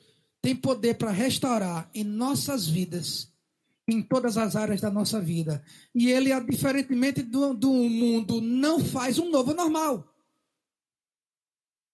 [0.42, 3.32] tem poder para restaurar em nossas vidas,
[3.88, 5.64] em todas as áreas da nossa vida.
[5.94, 10.12] E Ele, diferentemente do, do mundo, não faz um novo normal.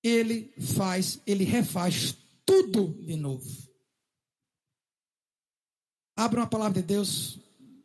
[0.02, 2.16] Ele faz, ele refaz
[2.46, 3.50] tudo de novo.
[6.16, 7.38] Abra uma palavra de Deus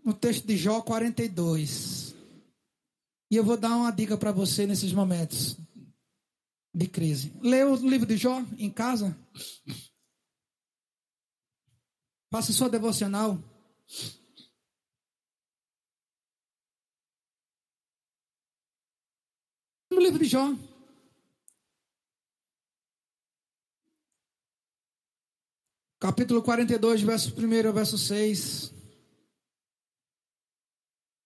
[0.05, 2.15] no texto de Jó 42.
[3.33, 5.59] E eu vou dar uma dica para você nesses momentos
[6.75, 7.33] de crise.
[7.41, 9.17] Leia o livro de Jó em casa.
[12.33, 13.39] Faça sua devocional.
[19.93, 20.49] No livro de Jó.
[26.01, 28.75] Capítulo 42, verso 1 ao verso 6.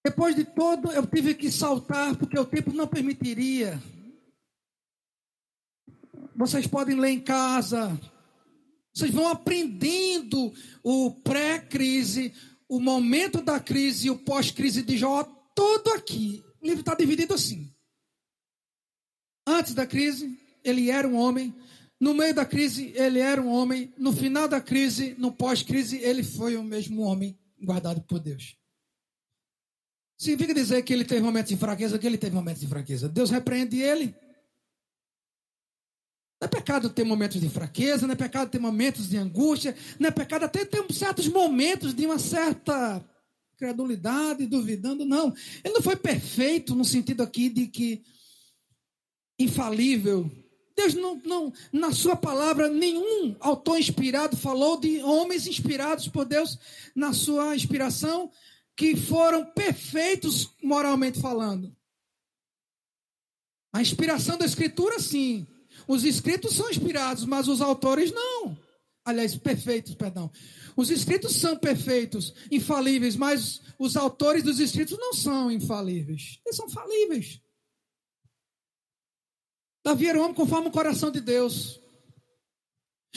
[0.05, 3.81] Depois de todo, eu tive que saltar, porque o tempo não permitiria.
[6.39, 8.01] Vocês podem ler em casa.
[8.95, 10.53] Vocês vão aprendendo
[10.85, 12.33] o pré-crise,
[12.69, 16.45] o momento da crise e o pós-crise de Jó, todo aqui.
[16.63, 17.75] O livro está dividido assim.
[19.45, 21.53] Antes da crise, ele era um homem.
[21.99, 23.93] No meio da crise, ele era um homem.
[23.99, 28.57] No final da crise, no pós-crise, ele foi o mesmo homem guardado por Deus.
[30.17, 33.09] Significa dizer que ele teve momentos de fraqueza, que ele teve momentos de fraqueza.
[33.09, 34.15] Deus repreende ele.
[36.41, 40.09] Não é pecado ter momentos de fraqueza, não é pecado ter momentos de angústia, não
[40.09, 43.05] é pecado até ter certos momentos de uma certa
[43.57, 45.35] credulidade, duvidando, não.
[45.65, 48.05] Ele não foi perfeito no sentido aqui de que
[49.37, 50.31] infalível.
[50.77, 56.57] Deus não, não, na sua palavra, nenhum autor inspirado falou de homens inspirados por Deus
[56.95, 58.31] na sua inspiração
[58.77, 61.77] que foram perfeitos moralmente falando.
[63.73, 65.49] A inspiração da Escritura, sim,
[65.89, 68.57] os escritos são inspirados, mas os autores não.
[69.05, 70.31] Aliás, perfeitos, perdão.
[70.77, 76.39] Os escritos são perfeitos, infalíveis, mas os autores dos escritos não são infalíveis.
[76.45, 77.41] Eles são falíveis.
[79.83, 81.81] Davi era um homem conforme o coração de Deus.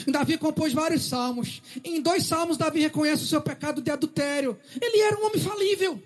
[0.06, 1.62] Davi compôs vários salmos.
[1.84, 4.58] Em dois salmos, Davi reconhece o seu pecado de adultério.
[4.80, 6.02] Ele era um homem falível.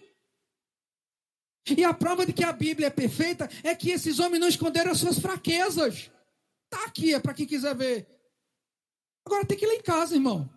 [1.76, 4.90] E a prova de que a Bíblia é perfeita é que esses homens não esconderam
[4.90, 6.10] as suas fraquezas.
[6.66, 8.06] Está aqui, é para quem quiser ver.
[9.24, 10.48] Agora tem que ir lá em casa, irmão.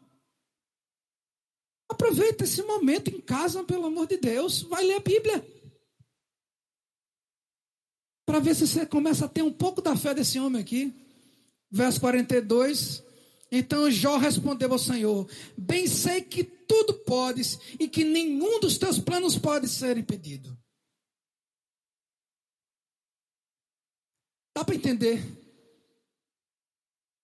[1.90, 4.62] Aproveita esse momento em casa, pelo amor de Deus.
[4.64, 5.46] Vai ler a Bíblia.
[8.26, 10.94] Para ver se você começa a ter um pouco da fé desse homem aqui.
[11.72, 13.04] Verso 42.
[13.52, 15.28] Então Jó respondeu ao Senhor:
[15.58, 20.56] Bem sei que tudo podes e que nenhum dos teus planos pode ser impedido.
[24.56, 25.39] Dá para entender?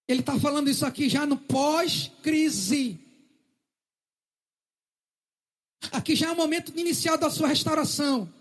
[0.08, 3.00] Ele está falando isso aqui já no pós-crise.
[5.92, 8.32] Aqui já é o momento inicial da sua restauração.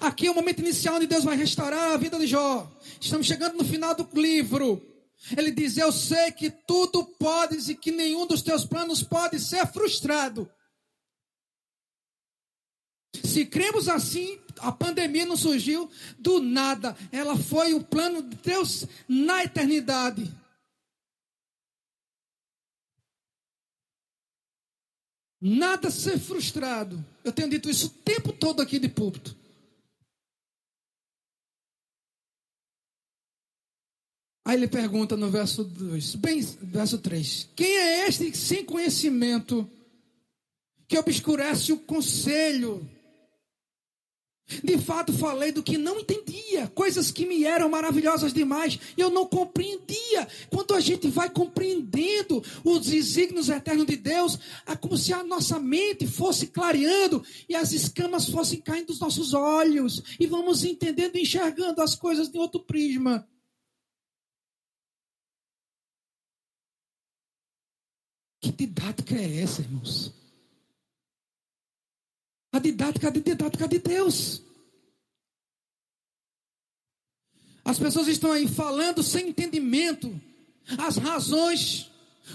[0.00, 2.70] Aqui é o momento inicial onde Deus vai restaurar a vida de Jó.
[3.00, 4.84] Estamos chegando no final do livro.
[5.36, 9.66] Ele diz: Eu sei que tudo podes e que nenhum dos teus planos pode ser
[9.66, 10.50] frustrado.
[13.24, 15.88] Se cremos assim, a pandemia não surgiu
[16.18, 16.96] do nada.
[17.10, 20.32] Ela foi o plano de Deus na eternidade.
[25.48, 27.04] Nada ser frustrado.
[27.22, 29.36] Eu tenho dito isso o tempo todo aqui de púlpito.
[34.44, 39.70] Aí ele pergunta no verso 2, bem, verso 3: Quem é este sem conhecimento
[40.88, 42.84] que obscurece o conselho?
[44.62, 49.10] De fato, falei do que não entendia, coisas que me eram maravilhosas demais, e eu
[49.10, 50.28] não compreendia.
[50.48, 55.58] Quando a gente vai compreendendo os desígnios eternos de Deus, é como se a nossa
[55.58, 61.22] mente fosse clareando e as escamas fossem caindo dos nossos olhos, e vamos entendendo e
[61.22, 63.28] enxergando as coisas de outro prisma.
[68.40, 70.25] Que didática é essa, irmãos?
[72.56, 74.42] A didática, a didática de Deus.
[77.62, 80.18] As pessoas estão aí falando sem entendimento
[80.78, 81.90] as razões,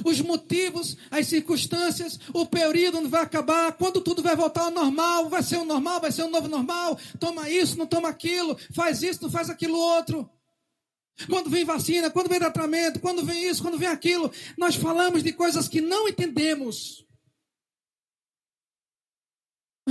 [0.06, 5.28] os motivos, as circunstâncias, o período onde vai acabar, quando tudo vai voltar ao normal,
[5.28, 9.02] vai ser o normal, vai ser o novo normal, toma isso, não toma aquilo, faz
[9.02, 10.30] isso, não faz aquilo outro.
[11.28, 15.34] Quando vem vacina, quando vem tratamento, quando vem isso, quando vem aquilo, nós falamos de
[15.34, 17.10] coisas que não entendemos.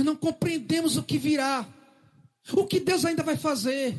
[0.01, 1.71] Nós não compreendemos o que virá.
[2.53, 3.95] O que Deus ainda vai fazer.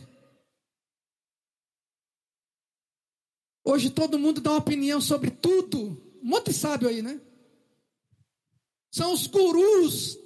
[3.64, 6.18] Hoje todo mundo dá uma opinião sobre tudo.
[6.20, 7.20] Um monte de sábio aí, né?
[8.90, 10.18] São os gurus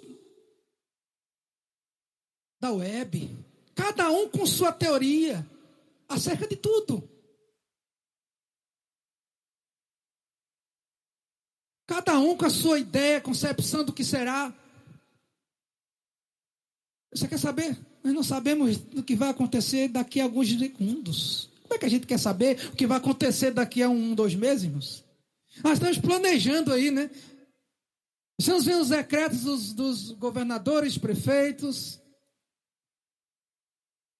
[2.59, 3.37] da web.
[3.75, 5.47] Cada um com sua teoria
[6.09, 7.07] acerca de tudo.
[11.87, 14.55] Cada um com a sua ideia, concepção do que será.
[17.13, 17.77] Você quer saber?
[18.03, 21.51] Nós não sabemos do que vai acontecer daqui a alguns segundos.
[21.63, 24.35] Como é que a gente quer saber o que vai acontecer daqui a um, dois
[24.35, 25.05] meses, irmãos?
[25.65, 27.11] Nós estamos planejando aí, né?
[28.39, 31.99] Estamos vendo os decretos dos, dos governadores, prefeitos.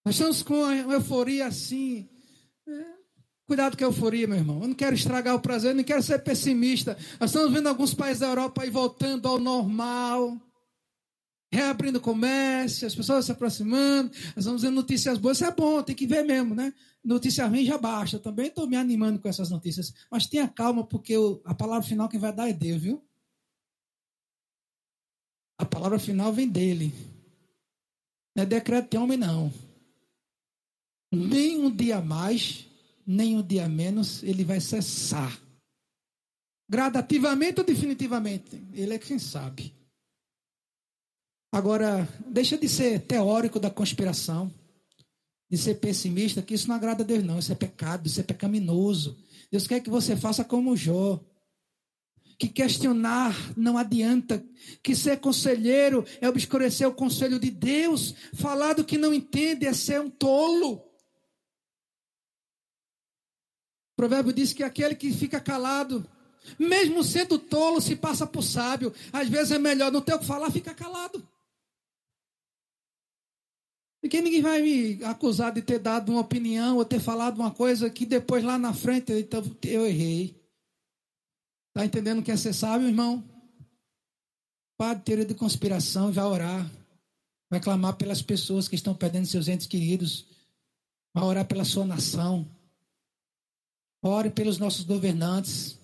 [0.05, 2.09] Nós estamos com uma euforia assim.
[2.67, 2.97] É.
[3.47, 4.63] Cuidado com a euforia, meu irmão.
[4.63, 6.97] Eu não quero estragar o prazer, eu não quero ser pessimista.
[7.21, 10.41] Nós estamos vendo alguns países da Europa aí voltando ao normal
[11.57, 15.97] reabrindo comércio, as pessoas se aproximando, nós vamos vendo notícias boas, isso é bom, tem
[15.97, 16.73] que ver mesmo, né?
[17.03, 21.15] Notícia ruim já basta, também estou me animando com essas notícias, mas tenha calma, porque
[21.45, 23.03] a palavra final quem vai dar é Deus, viu?
[25.59, 26.93] A palavra final vem dele,
[28.35, 29.51] não é decreto de homem, não.
[31.11, 32.67] Nem um dia mais,
[33.07, 35.41] nem um dia menos, ele vai cessar.
[36.69, 38.63] Gradativamente ou definitivamente?
[38.75, 39.73] Ele é quem sabe.
[41.53, 44.53] Agora, deixa de ser teórico da conspiração,
[45.49, 47.39] de ser pessimista, que isso não agrada a Deus, não.
[47.39, 49.17] Isso é pecado, isso é pecaminoso.
[49.51, 51.21] Deus quer que você faça como Jó.
[52.39, 54.45] Que questionar não adianta.
[54.83, 58.15] Que ser conselheiro é obscurecer o conselho de Deus.
[58.35, 60.75] Falar do que não entende é ser um tolo.
[63.93, 66.07] O provérbio diz que aquele que fica calado,
[66.59, 68.93] mesmo sendo tolo, se passa por sábio.
[69.11, 71.27] Às vezes é melhor não ter o que falar, fica calado.
[74.01, 77.91] Porque ninguém vai me acusar de ter dado uma opinião ou ter falado uma coisa
[77.91, 80.41] que depois lá na frente então, eu errei.
[81.69, 83.25] Está entendendo que é ser sábio, irmão?
[84.79, 86.71] Pare de teoria de conspiração, vai orar.
[87.51, 90.27] Vai clamar pelas pessoas que estão perdendo seus entes queridos.
[91.15, 92.47] Vai orar pela sua nação.
[94.03, 95.79] Ore pelos nossos governantes.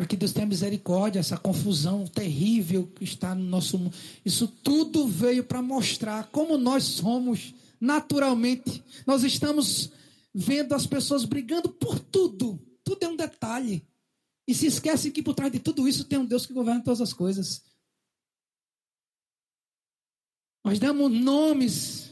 [0.00, 3.94] Para que Deus tenha misericórdia, essa confusão terrível que está no nosso mundo.
[4.24, 8.82] Isso tudo veio para mostrar como nós somos naturalmente.
[9.06, 9.92] Nós estamos
[10.32, 12.58] vendo as pessoas brigando por tudo.
[12.82, 13.86] Tudo é um detalhe.
[14.48, 17.02] E se esquece que por trás de tudo isso tem um Deus que governa todas
[17.02, 17.62] as coisas.
[20.64, 22.09] Nós damos nomes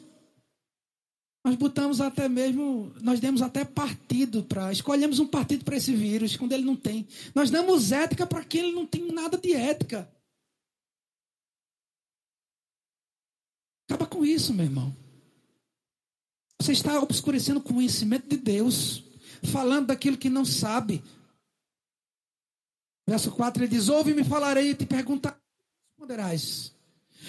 [1.48, 6.36] nós botamos até mesmo, nós demos até partido para, escolhemos um partido para esse vírus,
[6.36, 7.08] quando ele não tem.
[7.34, 10.06] Nós damos ética para quem ele não tem nada de ética.
[13.88, 14.94] Acaba com isso, meu irmão.
[16.60, 19.02] Você está obscurecendo o conhecimento de Deus,
[19.50, 21.02] falando daquilo que não sabe.
[23.06, 25.40] Verso 4 ele diz: Ouve-me falarei e te perguntar,
[25.92, 26.74] responderás.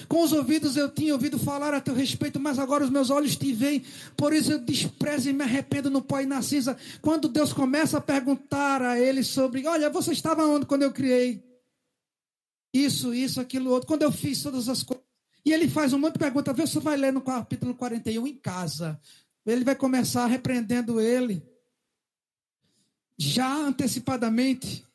[0.07, 3.35] Com os ouvidos eu tinha ouvido falar a teu respeito, mas agora os meus olhos
[3.35, 3.84] te veem.
[4.15, 6.77] Por isso eu desprezo e me arrependo no pó e na cinza.
[7.01, 11.43] Quando Deus começa a perguntar a ele sobre: Olha, você estava onde quando eu criei?
[12.73, 13.88] Isso, isso, aquilo, outro.
[13.88, 15.05] Quando eu fiz todas as coisas.
[15.45, 16.55] E ele faz um monte de perguntas.
[16.55, 18.99] Vê se você vai ler no capítulo 41 em casa.
[19.45, 21.41] Ele vai começar repreendendo ele.
[23.17, 24.85] Já antecipadamente.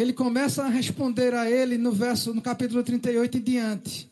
[0.00, 4.10] Ele começa a responder a ele no verso, no capítulo 38 e diante.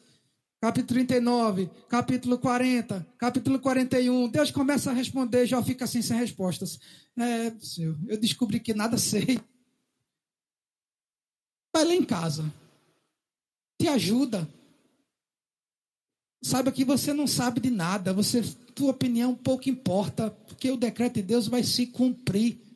[0.61, 4.29] Capítulo 39, capítulo 40, capítulo 41.
[4.29, 6.79] Deus começa a responder, já fica assim sem respostas.
[7.17, 7.55] É,
[8.07, 9.41] eu descobri que nada sei.
[11.75, 12.53] Vai lá em casa.
[13.81, 14.47] Te ajuda.
[16.43, 18.13] Saiba que você não sabe de nada.
[18.13, 18.43] Você,
[18.75, 22.68] tua opinião pouco importa, porque o decreto de Deus vai se cumprir.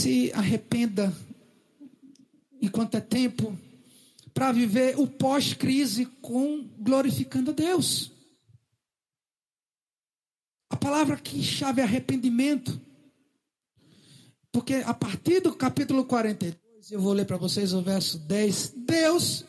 [0.00, 1.14] Se arrependa
[2.60, 3.56] enquanto é tempo
[4.32, 8.10] para viver o pós-crise com glorificando a Deus.
[10.70, 12.80] A palavra que chave é arrependimento.
[14.50, 18.72] Porque a partir do capítulo 42, eu vou ler para vocês o verso 10.
[18.76, 19.44] Deus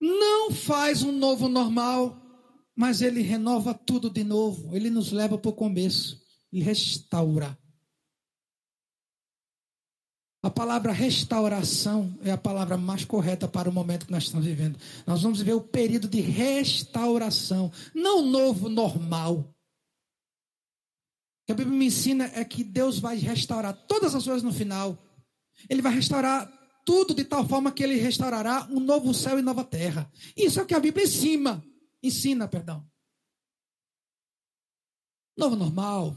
[0.00, 2.20] não faz um novo normal,
[2.74, 4.74] mas ele renova tudo de novo.
[4.74, 6.20] Ele nos leva para o começo
[6.52, 7.56] e restaura.
[10.40, 14.78] A palavra restauração é a palavra mais correta para o momento que nós estamos vivendo.
[15.04, 19.38] Nós vamos viver o período de restauração, não novo normal.
[19.38, 19.54] O
[21.46, 24.96] que a Bíblia me ensina é que Deus vai restaurar todas as coisas no final.
[25.68, 26.48] Ele vai restaurar
[26.84, 30.10] tudo de tal forma que ele restaurará um novo céu e nova terra.
[30.36, 31.64] Isso é o que a Bíblia ensina.
[32.00, 32.86] Ensina, perdão.
[35.36, 36.16] Novo normal,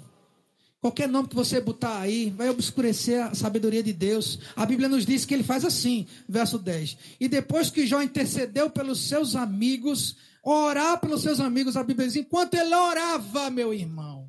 [0.81, 4.39] Qualquer nome que você botar aí vai obscurecer a sabedoria de Deus.
[4.55, 6.97] A Bíblia nos diz que ele faz assim, verso 10.
[7.19, 12.15] E depois que Jó intercedeu pelos seus amigos, orar pelos seus amigos, a Bíblia diz,
[12.15, 14.27] enquanto ele orava, meu irmão.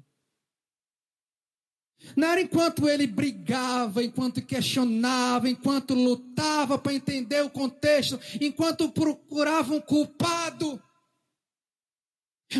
[2.14, 9.74] Não era enquanto ele brigava, enquanto questionava, enquanto lutava para entender o contexto, enquanto procurava
[9.74, 10.82] um culpado.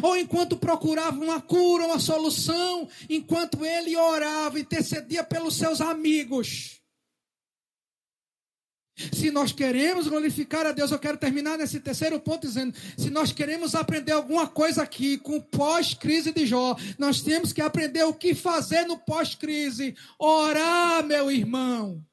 [0.02, 6.82] Ou enquanto procurava uma cura, uma solução, enquanto ele orava, intercedia pelos seus amigos.
[9.12, 13.32] Se nós queremos glorificar a Deus, eu quero terminar nesse terceiro ponto dizendo: se nós
[13.32, 18.34] queremos aprender alguma coisa aqui com pós-crise de Jó, nós temos que aprender o que
[18.34, 19.96] fazer no pós-crise.
[20.18, 22.04] Orar, meu irmão.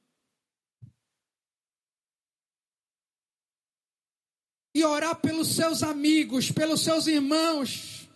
[4.79, 8.09] E orar pelos seus amigos, pelos seus irmãos,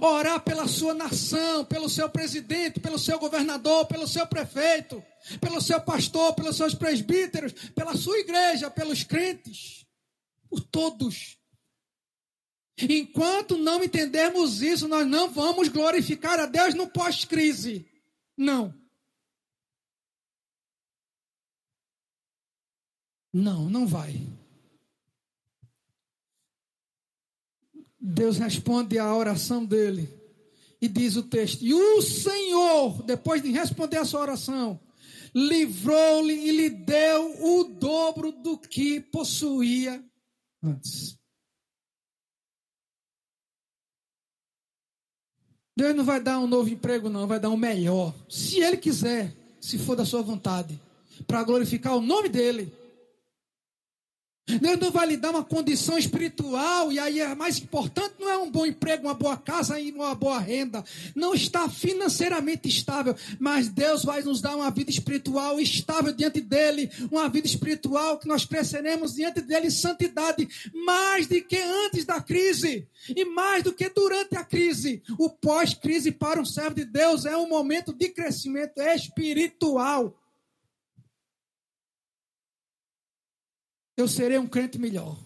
[0.00, 5.02] orar pela sua nação, pelo seu presidente, pelo seu governador, pelo seu prefeito,
[5.40, 9.86] pelo seu pastor, pelos seus presbíteros, pela sua igreja, pelos crentes,
[10.48, 11.38] por todos.
[12.80, 17.88] Enquanto não entendermos isso, nós não vamos glorificar a Deus no pós-crise.
[18.36, 18.74] Não.
[23.32, 24.37] Não, não vai.
[28.08, 30.08] Deus responde à oração dele.
[30.80, 34.80] E diz o texto: E o Senhor, depois de responder a sua oração,
[35.34, 40.02] livrou-lhe e lhe deu o dobro do que possuía
[40.62, 41.18] antes.
[45.76, 48.14] Deus não vai dar um novo emprego, não, vai dar um melhor.
[48.28, 50.80] Se Ele quiser, se for da sua vontade,
[51.26, 52.72] para glorificar o nome dEle.
[54.60, 58.38] Deus não vai lhe dar uma condição espiritual, e aí é mais importante, não é
[58.38, 60.82] um bom emprego, uma boa casa e uma boa renda.
[61.14, 66.90] Não está financeiramente estável, mas Deus vai nos dar uma vida espiritual estável diante dele,
[67.10, 72.86] uma vida espiritual que nós cresceremos diante dele santidade, mais do que antes da crise,
[73.14, 75.02] e mais do que durante a crise.
[75.18, 80.17] O pós-crise para um servo de Deus é um momento de crescimento espiritual.
[83.98, 85.18] Eu serei um crente melhor.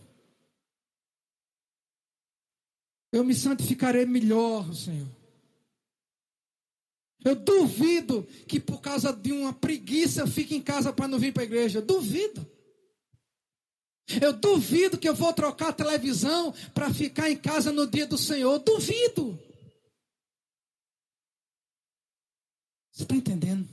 [3.13, 5.07] Eu me santificarei melhor, Senhor.
[7.23, 11.35] Eu duvido que por causa de uma preguiça eu fique em casa para não vir
[11.35, 11.83] para a igreja.
[11.83, 12.51] duvido.
[14.21, 18.17] Eu duvido que eu vou trocar a televisão para ficar em casa no dia do
[18.17, 18.59] Senhor.
[18.59, 19.39] duvido.
[22.91, 23.69] Você está entendendo?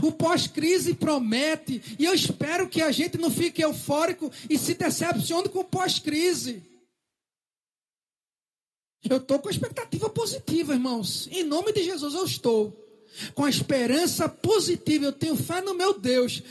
[0.00, 5.48] O pós-crise promete, e eu espero que a gente não fique eufórico e se decepcione
[5.48, 6.62] com o pós-crise.
[9.04, 11.26] Eu estou com expectativa positiva, irmãos.
[11.26, 12.78] Em nome de Jesus eu estou.
[13.34, 15.06] com a esperança positiva.
[15.06, 16.42] Eu tenho fé no meu Deus.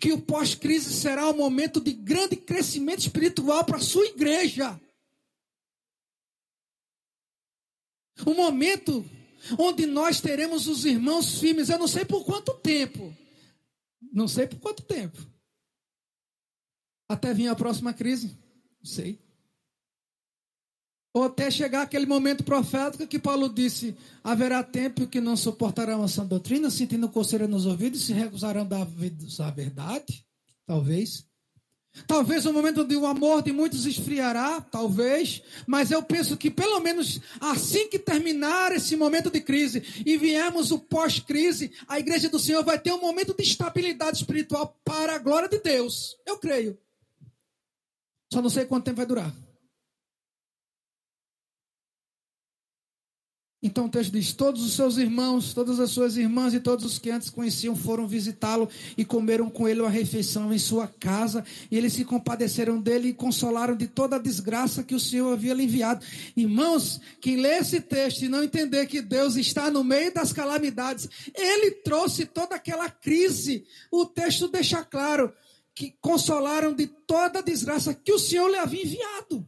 [0.00, 4.78] Que o pós-crise será um momento de grande crescimento espiritual para a sua igreja.
[8.26, 9.04] Um momento
[9.58, 11.68] onde nós teremos os irmãos firmes.
[11.68, 13.14] Eu não sei por quanto tempo.
[14.12, 15.18] Não sei por quanto tempo.
[17.08, 18.36] Até vir a próxima crise.
[18.78, 19.20] Não sei.
[21.14, 26.08] Ou até chegar aquele momento profético que Paulo disse: haverá tempo que não suportarão a
[26.08, 30.24] sã doutrina, sentindo coceira nos ouvidos, se recusarão da verdade.
[30.66, 31.27] Talvez.
[32.06, 36.80] Talvez o momento de o amor de muitos esfriará, talvez, mas eu penso que pelo
[36.80, 42.38] menos assim que terminar esse momento de crise e viemos o pós-crise, a igreja do
[42.38, 46.16] Senhor vai ter um momento de estabilidade espiritual para a glória de Deus.
[46.26, 46.78] Eu creio.
[48.32, 49.47] Só não sei quanto tempo vai durar.
[53.68, 56.98] Então o texto diz: Todos os seus irmãos, todas as suas irmãs e todos os
[56.98, 58.66] que antes conheciam foram visitá-lo
[58.96, 61.44] e comeram com ele uma refeição em sua casa.
[61.70, 65.52] E eles se compadeceram dele e consolaram de toda a desgraça que o Senhor havia
[65.52, 66.04] lhe enviado.
[66.34, 71.06] Irmãos, quem lê esse texto e não entender que Deus está no meio das calamidades,
[71.34, 73.66] ele trouxe toda aquela crise.
[73.92, 75.30] O texto deixa claro
[75.74, 79.46] que consolaram de toda a desgraça que o Senhor lhe havia enviado.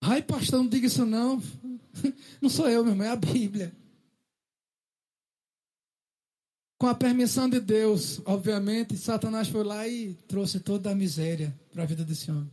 [0.00, 1.42] Ai, pastor, não diga isso não.
[2.40, 3.76] Não sou eu, meu irmão, é a Bíblia.
[6.78, 11.82] Com a permissão de Deus, obviamente, Satanás foi lá e trouxe toda a miséria para
[11.82, 12.48] a vida desse homem.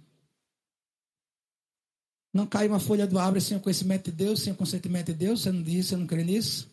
[2.34, 5.14] Não cai uma folha do árvore sem o conhecimento de Deus, sem o consentimento de
[5.14, 6.68] Deus, você não diz, você não crê nisso?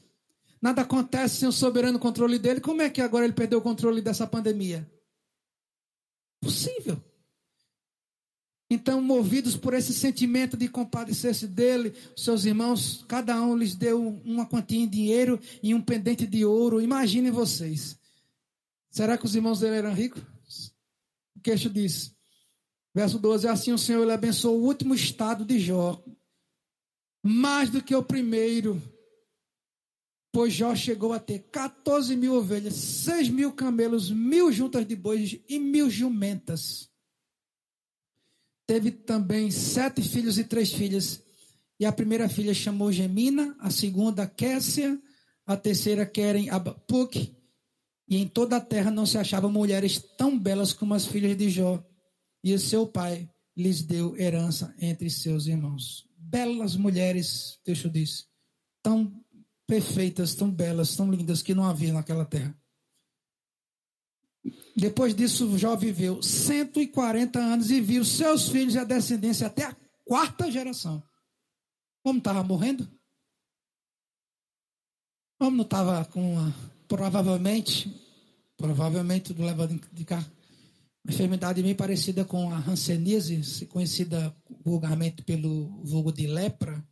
[0.63, 2.61] Nada acontece sem o soberano controle dele.
[2.61, 4.91] Como é que agora ele perdeu o controle dessa pandemia?
[6.41, 7.03] Possível.
[8.73, 14.47] Então, movidos por esse sentimento de compadecer-se dele, seus irmãos, cada um lhes deu uma
[14.47, 16.81] quantia em dinheiro e um pendente de ouro.
[16.81, 17.99] Imaginem vocês.
[18.91, 20.73] Será que os irmãos dele eram ricos?
[21.37, 22.17] O queixo diz.
[22.95, 26.03] Verso 12: Assim o Senhor lhe abençoou o último estado de Jó,
[27.23, 28.81] mais do que o primeiro.
[30.33, 35.39] Pois Jó chegou a ter 14 mil ovelhas, 6 mil camelos, mil juntas de bois
[35.47, 36.91] e mil jumentas.
[38.67, 41.23] Teve também sete filhos e três filhas.
[41.79, 45.01] E a primeira filha chamou Gemina, a segunda Késia,
[45.47, 47.35] a terceira Keren Abapuc.
[48.09, 51.51] E em toda a terra não se achavam mulheres tão belas como as filhas de
[51.51, 51.85] Jó.
[52.45, 56.09] E o seu pai lhes deu herança entre seus irmãos.
[56.17, 58.27] Belas mulheres, o texto diz,
[58.83, 59.13] tão
[59.67, 62.57] perfeitas, tão belas, tão lindas que não havia naquela terra.
[64.77, 69.77] Depois disso, Jó viveu 140 anos e viu seus filhos e a descendência até a
[70.05, 71.03] quarta geração.
[72.03, 72.91] Como estava morrendo?
[75.39, 76.55] Como não estava com uma,
[76.89, 77.93] provavelmente,
[78.57, 80.25] provavelmente do levado de cá,
[81.05, 86.85] uma enfermidade bem parecida com a hanseníase, conhecida vulgarmente pelo vulgo de lepra.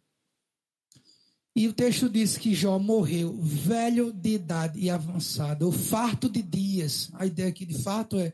[1.54, 6.42] E o texto diz que Jó morreu velho de idade e avançado, o farto de
[6.42, 7.10] dias.
[7.14, 8.32] A ideia aqui de fato é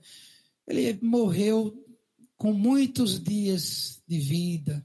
[0.66, 1.74] ele morreu
[2.36, 4.84] com muitos dias de vida,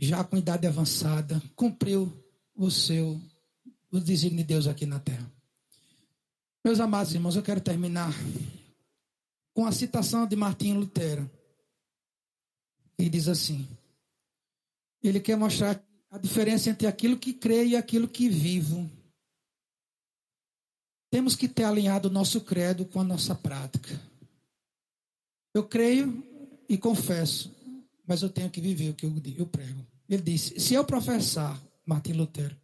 [0.00, 2.12] já com idade avançada, cumpriu
[2.54, 3.20] o seu
[3.90, 5.32] o desígnio de Deus aqui na terra.
[6.62, 8.12] Meus amados irmãos, eu quero terminar
[9.54, 11.30] com a citação de Martinho Lutero.
[12.98, 13.66] Ele diz assim:
[15.02, 15.82] ele quer mostrar
[16.16, 18.90] a diferença entre aquilo que creio e aquilo que vivo.
[21.10, 24.00] Temos que ter alinhado o nosso credo com a nossa prática.
[25.54, 26.24] Eu creio
[26.66, 27.54] e confesso,
[28.06, 29.86] mas eu tenho que viver o que eu, prego.
[30.08, 32.56] Ele disse: se eu professar, Martim Lutero,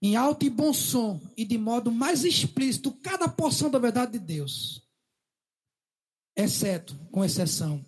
[0.00, 4.18] em alto e bom som e de modo mais explícito cada porção da verdade de
[4.20, 4.80] Deus,
[6.36, 7.84] exceto, com exceção,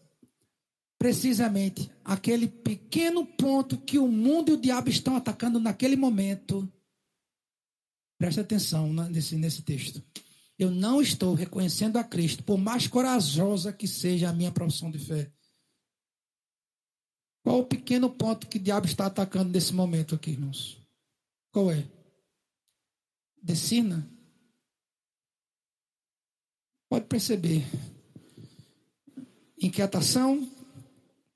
[0.99, 6.71] precisamente aquele pequeno ponto que o mundo e o diabo estão atacando naquele momento.
[8.19, 10.03] Preste atenção nesse, nesse texto.
[10.59, 14.99] Eu não estou reconhecendo a Cristo, por mais corajosa que seja a minha profissão de
[14.99, 15.31] fé.
[17.45, 20.83] Qual o pequeno ponto que o diabo está atacando nesse momento aqui, irmãos?
[21.53, 21.87] Qual é?
[23.41, 24.11] Decina?
[26.89, 27.65] Pode perceber.
[29.61, 30.51] Inquietação,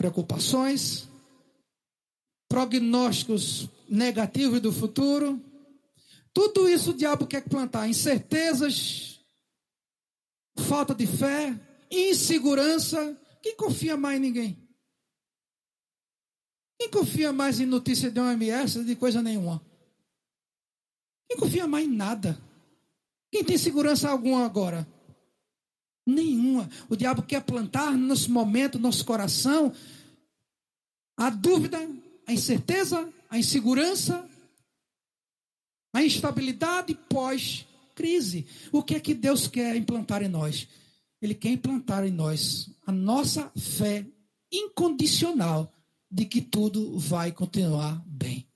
[0.00, 1.06] preocupações,
[2.48, 5.38] prognósticos negativos do futuro.
[6.32, 9.20] Tudo isso o diabo quer plantar: incertezas,
[10.56, 11.54] falta de fé,
[11.90, 13.14] insegurança.
[13.42, 14.68] Quem confia mais em ninguém?
[16.78, 19.60] Quem confia mais em notícia de OMS de coisa nenhuma?
[21.28, 22.40] Quem confia mais em nada?
[23.30, 24.88] Quem tem segurança alguma agora?
[26.10, 26.68] Nenhuma.
[26.88, 29.72] O diabo quer plantar no nosso momento, no nosso coração,
[31.16, 31.78] a dúvida,
[32.26, 34.28] a incerteza, a insegurança,
[35.92, 38.46] a instabilidade pós-crise.
[38.72, 40.66] O que é que Deus quer implantar em nós?
[41.20, 44.06] Ele quer implantar em nós a nossa fé
[44.50, 45.72] incondicional
[46.10, 48.48] de que tudo vai continuar bem.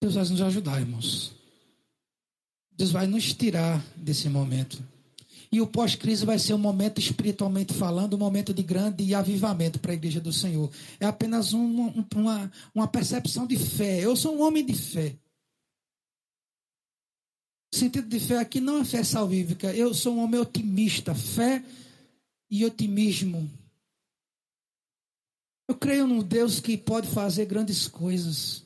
[0.00, 1.37] Deus vai nos ajudar, irmãos.
[2.78, 4.80] Deus vai nos tirar desse momento.
[5.50, 9.90] E o pós-crise vai ser um momento, espiritualmente falando, um momento de grande avivamento para
[9.90, 10.70] a igreja do Senhor.
[11.00, 13.98] É apenas um, uma, uma percepção de fé.
[13.98, 15.16] Eu sou um homem de fé.
[17.74, 19.74] O sentido de fé aqui não é fé salvífica.
[19.74, 21.16] Eu sou um homem otimista.
[21.16, 21.64] Fé
[22.48, 23.50] e otimismo.
[25.66, 28.62] Eu creio num Deus que pode fazer grandes coisas.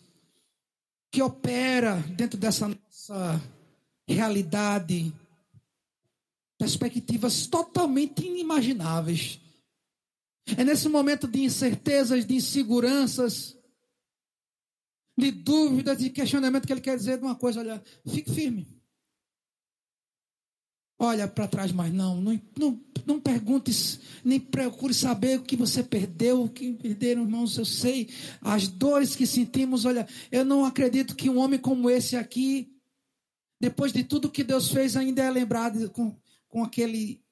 [1.11, 3.41] Que opera dentro dessa nossa
[4.13, 5.13] realidade,
[6.59, 9.41] perspectivas totalmente inimagináveis.
[10.57, 13.57] É nesse momento de incertezas, de inseguranças,
[15.17, 18.67] de dúvidas, de questionamento que ele quer dizer de uma coisa, olha, fique firme.
[20.99, 23.73] Olha para trás, mas não, não, não, não pergunte,
[24.25, 28.09] nem procure saber o que você perdeu, o que perderam, irmãos, eu sei,
[28.41, 32.73] as dores que sentimos, olha, eu não acredito que um homem como esse aqui
[33.63, 36.13] depois de tudo que Deus fez, ainda é lembrado com,
[36.49, 37.23] com aquele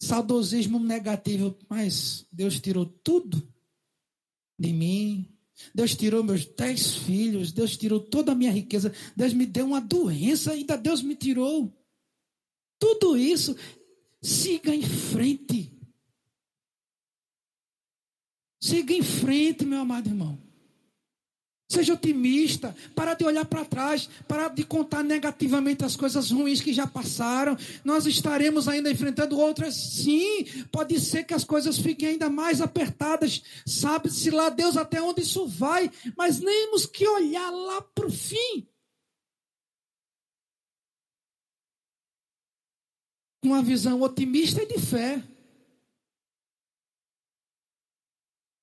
[0.00, 1.58] saudosismo negativo.
[1.68, 3.46] Mas Deus tirou tudo
[4.58, 5.30] de mim.
[5.74, 7.52] Deus tirou meus dez filhos.
[7.52, 8.94] Deus tirou toda a minha riqueza.
[9.14, 11.70] Deus me deu uma doença, ainda Deus me tirou.
[12.78, 13.54] Tudo isso,
[14.22, 15.78] siga em frente.
[18.58, 20.47] Siga em frente, meu amado irmão.
[21.70, 26.72] Seja otimista, para de olhar para trás, para de contar negativamente as coisas ruins que
[26.72, 27.58] já passaram.
[27.84, 30.46] Nós estaremos ainda enfrentando outras, sim.
[30.72, 33.42] Pode ser que as coisas fiquem ainda mais apertadas.
[33.66, 38.66] Sabe-se lá Deus até onde isso vai, mas temos que olhar lá para o fim.
[43.42, 45.22] Com uma visão otimista e de fé.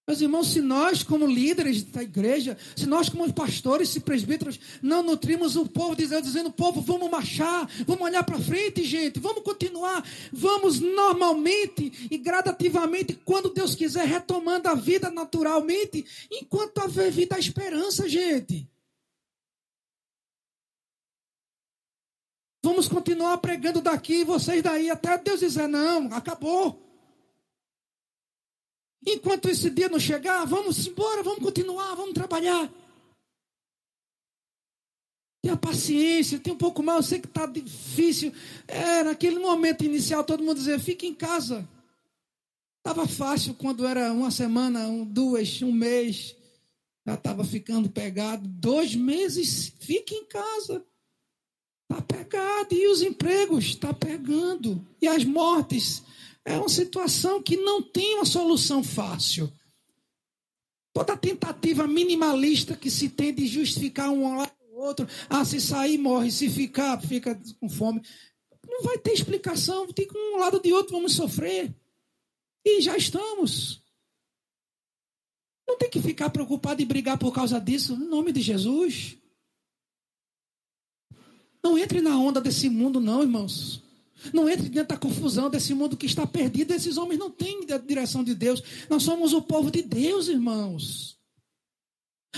[0.07, 5.01] Meus irmãos, se nós, como líderes da igreja, se nós, como pastores e presbíteros, não
[5.01, 10.07] nutrimos o povo, dizendo, dizendo povo, vamos marchar, vamos olhar para frente, gente, vamos continuar,
[10.31, 17.39] vamos normalmente e gradativamente, quando Deus quiser, retomando a vida naturalmente, enquanto haver vida, a
[17.39, 18.69] esperança, gente.
[22.61, 26.84] Vamos continuar pregando daqui, vocês daí, até Deus dizer, não, acabou.
[29.05, 32.71] Enquanto esse dia não chegar, vamos embora, vamos continuar, vamos trabalhar.
[35.43, 36.97] Tenha paciência, tenha um pouco mais.
[36.97, 38.33] Eu sei que está difícil.
[38.67, 41.69] É, naquele momento inicial, todo mundo dizia: fique em casa.
[42.79, 46.35] Estava fácil quando era uma semana, um, duas, um mês.
[47.05, 48.47] Já estava ficando pegado.
[48.47, 50.83] Dois meses, fique em casa.
[51.83, 52.73] Está pegado.
[52.73, 53.65] E os empregos?
[53.65, 54.83] Está pegando.
[54.99, 56.01] E as mortes?
[56.45, 59.51] É uma situação que não tem uma solução fácil.
[60.93, 65.97] Toda tentativa minimalista que se tem de justificar um lado ou outro, ah, se sair,
[65.97, 68.01] morre, se ficar, fica com fome.
[68.67, 71.75] Não vai ter explicação, tem que um lado de outro vamos sofrer.
[72.63, 73.81] E já estamos.
[75.67, 79.17] Não tem que ficar preocupado e brigar por causa disso, em nome de Jesus.
[81.63, 83.84] Não entre na onda desse mundo, não, irmãos.
[84.33, 86.73] Não entre dentro da confusão desse mundo que está perdido.
[86.73, 88.61] Esses homens não têm a direção de Deus.
[88.89, 91.15] Nós somos o povo de Deus, irmãos.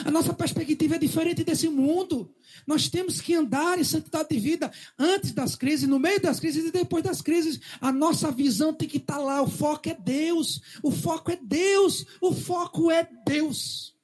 [0.05, 2.31] A nossa perspectiva é diferente desse mundo.
[2.65, 6.65] Nós temos que andar em santidade de vida antes das crises, no meio das crises
[6.65, 7.59] e depois das crises.
[7.79, 9.41] A nossa visão tem que estar lá.
[9.41, 10.61] O foco é Deus.
[10.83, 12.05] O foco é Deus.
[12.21, 13.96] O foco é Deus.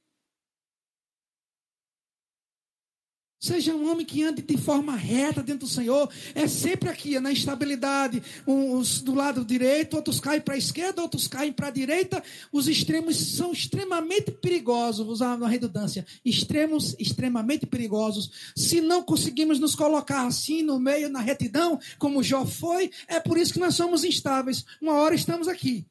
[3.43, 6.09] Seja um homem que ande de forma reta dentro do Senhor.
[6.33, 8.23] É sempre aqui, na instabilidade.
[8.47, 12.23] Uns do lado direito, outros caem para a esquerda, outros caem para a direita.
[12.53, 15.03] Os extremos são extremamente perigosos.
[15.03, 16.05] Vou usar uma redundância.
[16.23, 18.31] Extremos extremamente perigosos.
[18.55, 23.37] Se não conseguimos nos colocar assim no meio, na retidão, como Jó foi, é por
[23.37, 24.63] isso que nós somos instáveis.
[24.81, 25.85] Uma hora estamos aqui,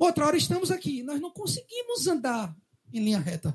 [0.00, 1.02] outra hora estamos aqui.
[1.02, 2.56] Nós não conseguimos andar
[2.90, 3.54] em linha reta.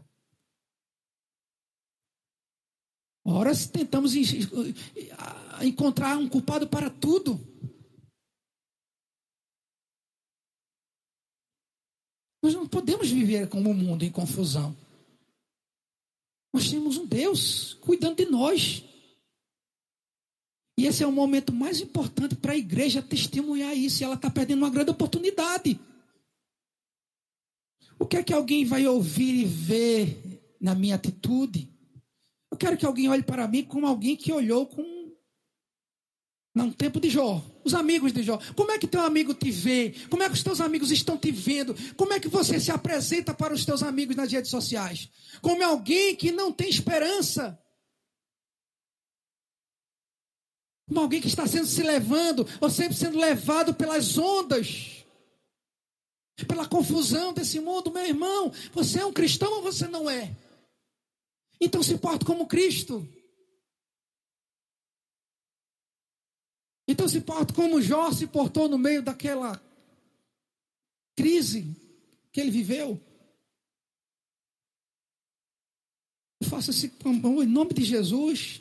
[3.25, 4.13] Ora, tentamos
[5.61, 7.39] encontrar um culpado para tudo.
[12.43, 14.75] Nós não podemos viver como o mundo em confusão.
[16.53, 18.83] Nós temos um Deus cuidando de nós.
[20.77, 24.01] E esse é o momento mais importante para a igreja testemunhar isso.
[24.01, 25.79] E ela está perdendo uma grande oportunidade.
[27.97, 31.72] O que é que alguém vai ouvir e ver na minha atitude?
[32.53, 35.11] Eu quero que alguém olhe para mim como alguém que olhou com
[36.53, 37.43] não, tempo de Jó.
[37.63, 38.39] Os amigos de Jó.
[38.55, 39.95] Como é que teu amigo te vê?
[40.07, 41.75] Como é que os teus amigos estão te vendo?
[41.95, 45.09] Como é que você se apresenta para os teus amigos nas redes sociais?
[45.41, 47.59] Como alguém que não tem esperança.
[50.87, 55.03] Como alguém que está sendo se levando, ou sempre sendo levado pelas ondas,
[56.47, 57.91] pela confusão desse mundo.
[57.91, 60.35] Meu irmão, você é um cristão ou você não é?
[61.63, 63.07] Então se porta como Cristo.
[66.85, 69.63] Então se porta como Jó se portou no meio daquela
[71.15, 71.73] crise
[72.33, 73.01] que ele viveu.
[76.43, 78.59] Faça esse em nome de Jesus.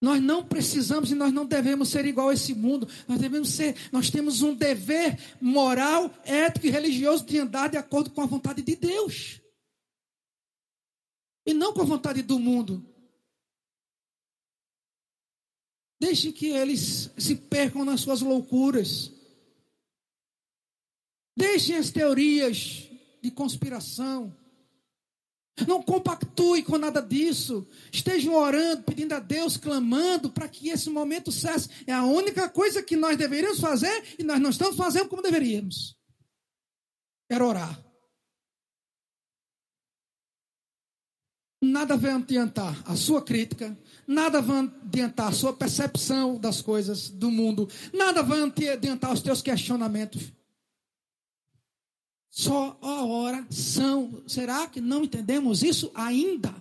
[0.00, 2.88] Nós não precisamos e nós não devemos ser igual a esse mundo.
[3.06, 8.10] Nós devemos ser, nós temos um dever moral, ético e religioso de andar de acordo
[8.10, 9.41] com a vontade de Deus.
[11.44, 12.84] E não com a vontade do mundo.
[16.00, 19.12] Deixe que eles se percam nas suas loucuras.
[21.36, 22.88] Deixem as teorias
[23.22, 24.36] de conspiração.
[25.66, 27.68] Não compactue com nada disso.
[27.92, 31.68] Estejam orando, pedindo a Deus, clamando para que esse momento cesse.
[31.86, 35.96] É a única coisa que nós deveríamos fazer e nós não estamos fazendo como deveríamos.
[37.30, 37.91] Era orar.
[41.64, 47.30] Nada vai adiantar a sua crítica, nada vai adiantar a sua percepção das coisas do
[47.30, 50.32] mundo, nada vai adiantar os teus questionamentos.
[52.28, 54.24] Só a oração.
[54.26, 56.52] Será que não entendemos isso ainda?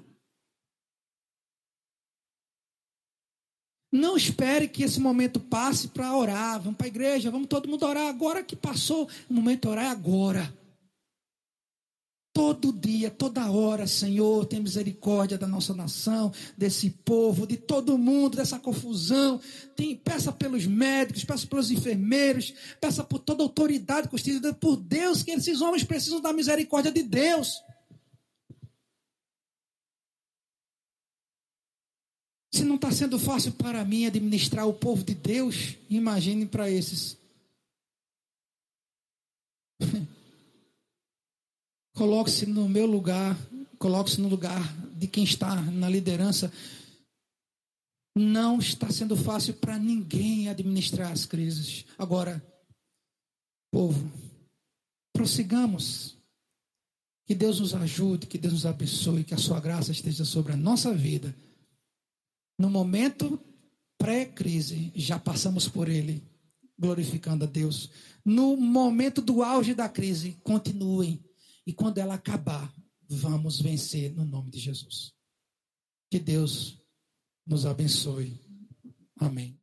[3.92, 6.62] Não espere que esse momento passe para orar.
[6.62, 8.08] Vamos para a igreja, vamos todo mundo orar.
[8.08, 10.61] Agora que passou, o momento de orar é agora.
[12.34, 18.38] Todo dia, toda hora, Senhor, tem misericórdia da nossa nação, desse povo, de todo mundo,
[18.38, 19.42] dessa confusão.
[19.76, 25.32] Tem, peça pelos médicos, peça pelos enfermeiros, peça por toda autoridade constituída por Deus, que
[25.32, 27.62] esses homens precisam da misericórdia de Deus.
[32.54, 37.18] Se não está sendo fácil para mim administrar o povo de Deus, imagine para esses.
[42.02, 43.38] Coloque-se no meu lugar,
[43.78, 46.52] coloque-se no lugar de quem está na liderança.
[48.18, 51.86] Não está sendo fácil para ninguém administrar as crises.
[52.00, 52.44] Agora,
[53.72, 54.12] povo,
[55.14, 56.18] prossigamos.
[57.28, 60.58] Que Deus nos ajude, que Deus nos abençoe, que a sua graça esteja sobre a
[60.58, 61.36] nossa vida.
[62.58, 63.40] No momento
[64.00, 66.24] pré-crise, já passamos por ele,
[66.80, 67.92] glorificando a Deus.
[68.26, 71.24] No momento do auge da crise, continuem
[71.72, 72.70] e quando ela acabar,
[73.08, 75.14] vamos vencer no nome de Jesus.
[76.10, 76.78] Que Deus
[77.48, 78.38] nos abençoe.
[79.18, 79.58] Amém.